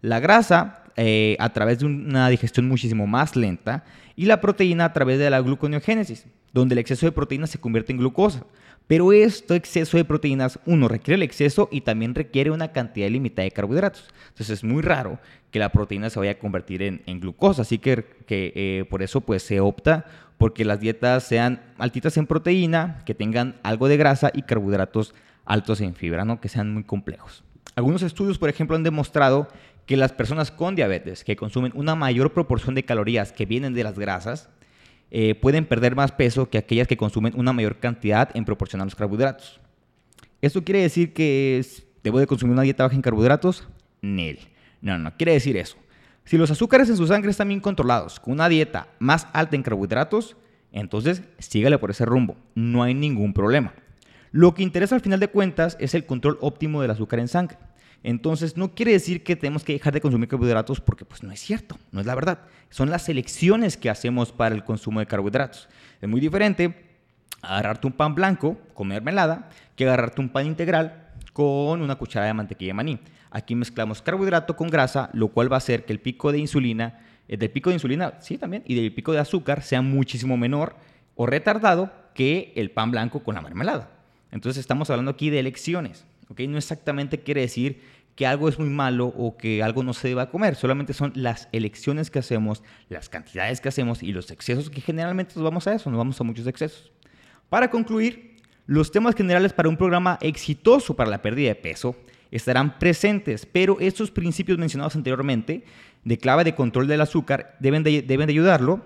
La 0.00 0.20
grasa 0.20 0.81
eh, 0.96 1.36
a 1.38 1.52
través 1.52 1.78
de 1.78 1.86
una 1.86 2.28
digestión 2.28 2.68
muchísimo 2.68 3.06
más 3.06 3.36
lenta 3.36 3.84
y 4.16 4.26
la 4.26 4.40
proteína 4.40 4.86
a 4.86 4.92
través 4.92 5.18
de 5.18 5.30
la 5.30 5.40
gluconeogénesis, 5.40 6.26
donde 6.52 6.74
el 6.74 6.78
exceso 6.78 7.06
de 7.06 7.12
proteína 7.12 7.46
se 7.46 7.58
convierte 7.58 7.92
en 7.92 7.98
glucosa. 7.98 8.44
Pero 8.86 9.12
este 9.12 9.54
exceso 9.54 9.96
de 9.96 10.04
proteínas, 10.04 10.58
uno, 10.66 10.88
requiere 10.88 11.14
el 11.14 11.22
exceso 11.22 11.68
y 11.70 11.82
también 11.82 12.14
requiere 12.14 12.50
una 12.50 12.72
cantidad 12.72 13.08
limitada 13.08 13.44
de 13.44 13.52
carbohidratos. 13.52 14.04
Entonces 14.28 14.50
es 14.50 14.64
muy 14.64 14.82
raro 14.82 15.18
que 15.50 15.58
la 15.58 15.70
proteína 15.70 16.10
se 16.10 16.18
vaya 16.18 16.32
a 16.32 16.38
convertir 16.38 16.82
en, 16.82 17.20
glucosa. 17.20 17.62
Así 17.62 17.78
que, 17.78 18.04
eh, 18.28 18.84
por 18.90 19.02
eso 19.02 19.20
pues, 19.20 19.44
se 19.44 19.60
opta 19.60 20.04
porque 20.36 20.64
las 20.64 20.80
dietas 20.80 21.22
sean 21.22 21.62
altitas 21.78 22.16
en 22.16 22.26
proteína, 22.26 23.02
que 23.06 23.14
tengan 23.14 23.54
algo 23.62 23.88
de 23.88 23.96
grasa 23.96 24.30
y 24.34 24.42
carbohidratos 24.42 25.14
altos 25.44 25.80
en 25.80 25.94
fibra, 25.94 26.24
¿no? 26.24 26.40
que 26.40 26.48
sean 26.48 26.74
muy 26.74 26.84
complejos. 26.84 27.44
Algunos 27.74 28.02
estudios, 28.02 28.38
por 28.38 28.50
ejemplo, 28.50 28.76
han 28.76 28.82
demostrado 28.82 29.48
que 29.92 29.96
las 29.98 30.14
personas 30.14 30.50
con 30.50 30.74
diabetes 30.74 31.22
que 31.22 31.36
consumen 31.36 31.70
una 31.74 31.94
mayor 31.94 32.32
proporción 32.32 32.74
de 32.74 32.82
calorías 32.82 33.30
que 33.30 33.44
vienen 33.44 33.74
de 33.74 33.84
las 33.84 33.98
grasas, 33.98 34.48
eh, 35.10 35.34
pueden 35.34 35.66
perder 35.66 35.94
más 35.94 36.12
peso 36.12 36.48
que 36.48 36.56
aquellas 36.56 36.88
que 36.88 36.96
consumen 36.96 37.34
una 37.36 37.52
mayor 37.52 37.76
cantidad 37.76 38.30
en 38.34 38.46
proporción 38.46 38.80
a 38.80 38.86
los 38.86 38.94
carbohidratos. 38.94 39.60
¿Esto 40.40 40.64
quiere 40.64 40.80
decir 40.80 41.12
que 41.12 41.62
debo 42.02 42.18
de 42.20 42.26
consumir 42.26 42.54
una 42.54 42.62
dieta 42.62 42.84
baja 42.84 42.96
en 42.96 43.02
carbohidratos? 43.02 43.68
Nel. 44.00 44.38
No, 44.80 44.96
no, 44.96 45.14
quiere 45.18 45.32
decir 45.32 45.58
eso. 45.58 45.76
Si 46.24 46.38
los 46.38 46.50
azúcares 46.50 46.88
en 46.88 46.96
su 46.96 47.06
sangre 47.06 47.30
están 47.30 47.48
bien 47.48 47.60
controlados, 47.60 48.18
con 48.18 48.32
una 48.32 48.48
dieta 48.48 48.88
más 48.98 49.26
alta 49.34 49.56
en 49.56 49.62
carbohidratos, 49.62 50.38
entonces 50.72 51.22
sígale 51.38 51.76
por 51.76 51.90
ese 51.90 52.06
rumbo, 52.06 52.38
no 52.54 52.82
hay 52.82 52.94
ningún 52.94 53.34
problema. 53.34 53.74
Lo 54.30 54.54
que 54.54 54.62
interesa 54.62 54.94
al 54.94 55.02
final 55.02 55.20
de 55.20 55.28
cuentas 55.28 55.76
es 55.80 55.92
el 55.92 56.06
control 56.06 56.38
óptimo 56.40 56.80
del 56.80 56.92
azúcar 56.92 57.18
en 57.18 57.28
sangre. 57.28 57.58
Entonces, 58.04 58.56
no 58.56 58.74
quiere 58.74 58.92
decir 58.92 59.22
que 59.22 59.36
tenemos 59.36 59.64
que 59.64 59.74
dejar 59.74 59.92
de 59.92 60.00
consumir 60.00 60.28
carbohidratos 60.28 60.80
porque 60.80 61.04
pues 61.04 61.22
no 61.22 61.30
es 61.30 61.40
cierto, 61.40 61.78
no 61.92 62.00
es 62.00 62.06
la 62.06 62.14
verdad. 62.14 62.40
Son 62.70 62.90
las 62.90 63.08
elecciones 63.08 63.76
que 63.76 63.90
hacemos 63.90 64.32
para 64.32 64.54
el 64.54 64.64
consumo 64.64 65.00
de 65.00 65.06
carbohidratos. 65.06 65.68
Es 66.00 66.08
muy 66.08 66.20
diferente 66.20 66.74
agarrarte 67.42 67.86
un 67.86 67.92
pan 67.92 68.14
blanco 68.14 68.58
con 68.74 68.88
mermelada 68.88 69.50
que 69.76 69.84
agarrarte 69.84 70.20
un 70.20 70.28
pan 70.28 70.46
integral 70.46 71.10
con 71.32 71.80
una 71.80 71.96
cucharada 71.96 72.28
de 72.28 72.34
mantequilla 72.34 72.70
de 72.70 72.74
maní. 72.74 72.98
Aquí 73.30 73.54
mezclamos 73.54 74.02
carbohidrato 74.02 74.56
con 74.56 74.68
grasa, 74.68 75.10
lo 75.12 75.28
cual 75.28 75.50
va 75.50 75.56
a 75.56 75.58
hacer 75.58 75.84
que 75.84 75.92
el 75.92 76.00
pico 76.00 76.32
de 76.32 76.38
insulina, 76.38 77.00
eh, 77.28 77.36
del 77.36 77.50
pico 77.50 77.70
de 77.70 77.74
insulina, 77.74 78.14
sí 78.20 78.36
también, 78.36 78.62
y 78.66 78.74
del 78.74 78.92
pico 78.92 79.12
de 79.12 79.20
azúcar 79.20 79.62
sea 79.62 79.80
muchísimo 79.80 80.36
menor 80.36 80.76
o 81.14 81.26
retardado 81.26 81.90
que 82.14 82.52
el 82.56 82.70
pan 82.70 82.90
blanco 82.90 83.22
con 83.22 83.34
la 83.34 83.40
mermelada. 83.40 83.90
Entonces 84.30 84.60
estamos 84.60 84.90
hablando 84.90 85.12
aquí 85.12 85.30
de 85.30 85.38
elecciones. 85.38 86.04
No 86.38 86.58
exactamente 86.58 87.20
quiere 87.20 87.42
decir 87.42 87.80
que 88.16 88.26
algo 88.26 88.48
es 88.48 88.58
muy 88.58 88.68
malo 88.68 89.06
o 89.06 89.36
que 89.36 89.62
algo 89.62 89.82
no 89.82 89.94
se 89.94 90.08
deba 90.08 90.30
comer, 90.30 90.54
solamente 90.54 90.92
son 90.92 91.12
las 91.14 91.48
elecciones 91.52 92.10
que 92.10 92.18
hacemos, 92.18 92.62
las 92.88 93.08
cantidades 93.08 93.60
que 93.60 93.68
hacemos 93.68 94.02
y 94.02 94.12
los 94.12 94.30
excesos 94.30 94.68
que 94.68 94.80
generalmente 94.80 95.34
nos 95.34 95.44
vamos 95.44 95.66
a 95.66 95.74
eso, 95.74 95.90
nos 95.90 95.98
vamos 95.98 96.20
a 96.20 96.24
muchos 96.24 96.46
excesos. 96.46 96.92
Para 97.48 97.70
concluir, 97.70 98.36
los 98.66 98.90
temas 98.90 99.14
generales 99.14 99.52
para 99.52 99.68
un 99.68 99.76
programa 99.76 100.18
exitoso 100.20 100.94
para 100.94 101.10
la 101.10 101.22
pérdida 101.22 101.48
de 101.48 101.54
peso 101.54 101.96
estarán 102.30 102.78
presentes, 102.78 103.46
pero 103.46 103.78
estos 103.80 104.10
principios 104.10 104.58
mencionados 104.58 104.96
anteriormente 104.96 105.64
de 106.04 106.18
clave 106.18 106.44
de 106.44 106.54
control 106.54 106.86
del 106.86 107.00
azúcar 107.00 107.56
deben 107.60 107.82
de, 107.82 108.02
deben 108.02 108.26
de 108.26 108.32
ayudarlo 108.32 108.82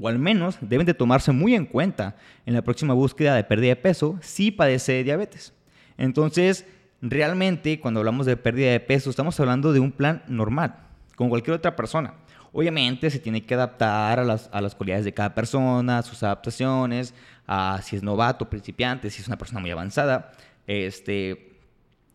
o 0.00 0.08
al 0.08 0.18
menos 0.18 0.58
deben 0.60 0.86
de 0.86 0.94
tomarse 0.94 1.32
muy 1.32 1.54
en 1.54 1.66
cuenta 1.66 2.16
en 2.46 2.54
la 2.54 2.62
próxima 2.62 2.94
búsqueda 2.94 3.36
de 3.36 3.44
pérdida 3.44 3.70
de 3.70 3.76
peso 3.76 4.18
si 4.20 4.50
padece 4.50 4.92
de 4.92 5.04
diabetes. 5.04 5.52
Entonces, 5.98 6.66
realmente 7.00 7.80
cuando 7.80 8.00
hablamos 8.00 8.26
de 8.26 8.36
pérdida 8.36 8.70
de 8.70 8.80
peso, 8.80 9.10
estamos 9.10 9.38
hablando 9.40 9.72
de 9.72 9.80
un 9.80 9.92
plan 9.92 10.22
normal, 10.26 10.76
con 11.16 11.28
cualquier 11.28 11.56
otra 11.56 11.76
persona. 11.76 12.14
Obviamente 12.52 13.10
se 13.10 13.18
tiene 13.18 13.44
que 13.44 13.54
adaptar 13.54 14.20
a 14.20 14.24
las, 14.24 14.48
a 14.52 14.60
las 14.60 14.74
cualidades 14.74 15.04
de 15.04 15.12
cada 15.12 15.34
persona, 15.34 16.02
sus 16.02 16.22
adaptaciones, 16.22 17.12
a 17.46 17.80
si 17.82 17.96
es 17.96 18.02
novato, 18.02 18.48
principiante, 18.48 19.10
si 19.10 19.20
es 19.20 19.28
una 19.28 19.36
persona 19.36 19.60
muy 19.60 19.70
avanzada, 19.70 20.32
este, 20.66 21.58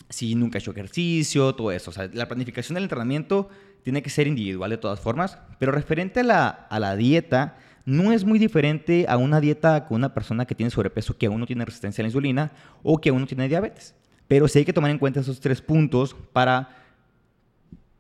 si 0.10 0.36
nunca 0.36 0.58
ha 0.58 0.62
hecho 0.62 0.72
ejercicio, 0.72 1.54
todo 1.54 1.72
eso. 1.72 1.92
O 1.92 1.94
sea, 1.94 2.10
la 2.14 2.28
planificación 2.28 2.76
del 2.76 2.84
entrenamiento 2.84 3.50
tiene 3.84 4.02
que 4.02 4.10
ser 4.10 4.28
individual 4.28 4.70
de 4.70 4.78
todas 4.78 5.00
formas, 5.00 5.38
pero 5.60 5.72
referente 5.72 6.22
a 6.22 6.24
la, 6.24 6.48
a 6.48 6.80
la 6.80 6.96
dieta, 6.96 7.58
no 7.86 8.12
es 8.12 8.24
muy 8.26 8.40
diferente 8.40 9.06
a 9.08 9.18
una 9.18 9.42
dieta 9.42 9.86
con 9.86 9.96
una 9.96 10.14
persona 10.14 10.46
que 10.46 10.56
tiene 10.56 10.70
sobrepeso, 10.70 11.18
que 11.18 11.26
aún 11.26 11.40
no 11.40 11.46
tiene 11.46 11.66
resistencia 11.66 12.02
a 12.02 12.04
la 12.04 12.10
insulina 12.10 12.52
o 12.84 13.00
que 13.00 13.10
aún 13.10 13.22
no 13.22 13.28
tiene 13.28 13.48
diabetes. 13.48 13.96
Pero 14.28 14.48
sí 14.48 14.60
hay 14.60 14.66
que 14.66 14.74
tomar 14.74 14.92
en 14.92 15.00
cuenta 15.00 15.20
esos 15.20 15.40
tres 15.40 15.62
puntos 15.62 16.16
para, 16.34 16.70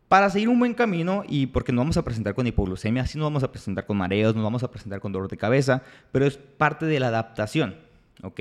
para 0.07 0.29
seguir 0.29 0.50
un 0.50 0.59
buen 0.59 0.74
camino 0.74 1.24
y 1.27 1.48
porque 1.48 1.71
no 1.71 1.81
vamos 1.81 1.98
a 1.98 2.03
presentar 2.03 2.36
con 2.36 2.45
hipoglucemia, 2.45 3.07
sí 3.07 3.17
nos 3.17 3.25
vamos 3.25 3.43
a 3.43 3.51
presentar 3.51 3.86
con 3.86 3.98
mareos, 3.98 4.36
nos 4.36 4.43
vamos 4.43 4.63
a 4.63 4.69
presentar 4.69 5.00
con 5.00 5.12
dolor 5.12 5.29
de 5.29 5.38
cabeza, 5.38 5.81
pero 6.12 6.25
es 6.25 6.38
parte 6.38 6.86
de 6.86 7.00
la 7.00 7.07
adaptación, 7.07 7.77
¿ok? 8.21 8.39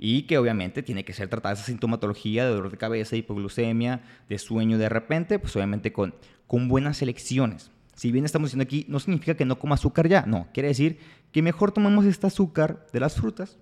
Y 0.00 0.22
que 0.22 0.38
obviamente 0.38 0.82
tiene 0.82 1.04
que 1.04 1.12
ser 1.12 1.28
tratada 1.28 1.54
esa 1.54 1.64
sintomatología 1.64 2.44
de 2.44 2.50
dolor 2.50 2.70
de 2.70 2.76
cabeza, 2.76 3.14
hipoglucemia, 3.14 4.02
de 4.28 4.38
sueño 4.38 4.78
de 4.78 4.88
repente, 4.88 5.38
pues 5.38 5.54
obviamente 5.54 5.92
con, 5.92 6.14
con 6.48 6.66
buenas 6.66 7.02
elecciones. 7.02 7.70
Si 7.98 8.12
bien 8.12 8.24
estamos 8.24 8.50
diciendo 8.50 8.62
aquí, 8.62 8.86
no 8.88 9.00
significa 9.00 9.34
que 9.34 9.44
no 9.44 9.58
coma 9.58 9.74
azúcar 9.74 10.06
ya, 10.06 10.24
no, 10.24 10.46
quiere 10.54 10.68
decir 10.68 11.00
que 11.32 11.42
mejor 11.42 11.72
tomamos 11.72 12.04
este 12.04 12.28
azúcar 12.28 12.86
de 12.92 13.00
las 13.00 13.16
frutas, 13.16 13.58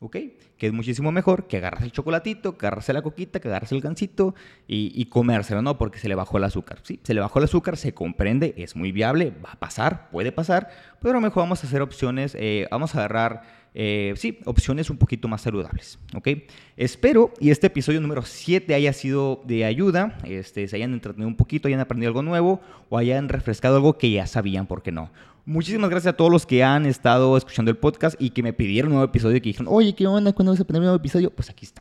¿ok? 0.00 0.16
Que 0.56 0.66
es 0.66 0.72
muchísimo 0.72 1.12
mejor 1.12 1.46
que 1.46 1.58
agarras 1.58 1.84
el 1.84 1.92
chocolatito, 1.92 2.58
que 2.58 2.66
agarras 2.66 2.88
la 2.88 3.02
coquita, 3.02 3.38
que 3.38 3.46
agarras 3.46 3.70
el 3.70 3.80
gansito 3.80 4.34
y, 4.66 4.90
y, 5.00 5.04
comérselo, 5.04 5.62
¿no? 5.62 5.78
Porque 5.78 6.00
se 6.00 6.08
le 6.08 6.16
bajó 6.16 6.38
el 6.38 6.44
azúcar. 6.44 6.80
Sí, 6.82 6.98
se 7.04 7.14
le 7.14 7.20
bajó 7.20 7.38
el 7.38 7.44
azúcar, 7.44 7.76
se 7.76 7.94
comprende, 7.94 8.52
es 8.56 8.74
muy 8.74 8.90
viable, 8.90 9.32
va 9.44 9.52
a 9.52 9.60
pasar, 9.60 10.10
puede 10.10 10.32
pasar, 10.32 10.70
pero 11.00 11.20
mejor 11.20 11.44
vamos 11.44 11.62
a 11.62 11.68
hacer 11.68 11.80
opciones, 11.80 12.36
eh, 12.36 12.66
vamos 12.72 12.96
a 12.96 12.98
agarrar 12.98 13.42
eh, 13.80 14.12
sí, 14.16 14.40
opciones 14.44 14.90
un 14.90 14.96
poquito 14.96 15.28
más 15.28 15.42
saludables, 15.42 16.00
¿ok? 16.12 16.30
Espero 16.76 17.32
y 17.38 17.50
este 17.50 17.68
episodio 17.68 18.00
número 18.00 18.22
7 18.22 18.74
haya 18.74 18.92
sido 18.92 19.40
de 19.44 19.64
ayuda, 19.64 20.18
este, 20.24 20.66
se 20.66 20.74
hayan 20.74 20.94
entretenido 20.94 21.28
un 21.28 21.36
poquito, 21.36 21.68
hayan 21.68 21.78
aprendido 21.78 22.08
algo 22.08 22.22
nuevo 22.22 22.60
o 22.88 22.98
hayan 22.98 23.28
refrescado 23.28 23.76
algo 23.76 23.96
que 23.96 24.10
ya 24.10 24.26
sabían, 24.26 24.66
¿por 24.66 24.82
qué 24.82 24.90
no? 24.90 25.12
Muchísimas 25.46 25.90
gracias 25.90 26.14
a 26.14 26.16
todos 26.16 26.32
los 26.32 26.44
que 26.44 26.64
han 26.64 26.86
estado 26.86 27.36
escuchando 27.36 27.70
el 27.70 27.76
podcast 27.76 28.20
y 28.20 28.30
que 28.30 28.42
me 28.42 28.52
pidieron 28.52 28.90
un 28.90 28.96
nuevo 28.96 29.08
episodio 29.08 29.36
y 29.36 29.40
que 29.40 29.50
dijeron, 29.50 29.68
oye, 29.70 29.94
¿qué 29.94 30.08
onda? 30.08 30.32
¿Cuándo 30.32 30.50
vas 30.50 30.60
a 30.60 30.64
poner 30.64 30.80
un 30.80 30.86
nuevo 30.86 30.96
episodio? 30.96 31.30
Pues 31.30 31.48
aquí 31.48 31.64
está. 31.64 31.80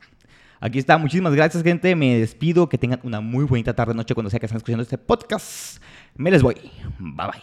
Aquí 0.60 0.78
está. 0.78 1.00
Muchísimas 1.00 1.34
gracias, 1.34 1.64
gente. 1.64 1.96
Me 1.96 2.20
despido. 2.20 2.70
Que 2.70 2.78
tengan 2.78 3.00
una 3.04 3.22
muy 3.22 3.46
bonita 3.46 3.76
tarde, 3.76 3.96
noche 3.96 4.14
cuando 4.14 4.30
sea 4.30 4.40
que 4.40 4.46
estén 4.46 4.58
escuchando 4.58 4.84
este 4.84 5.00
podcast. 5.00 5.82
Me 6.16 6.30
les 6.30 6.44
voy. 6.44 6.56
Bye 7.00 7.28
bye. 7.28 7.42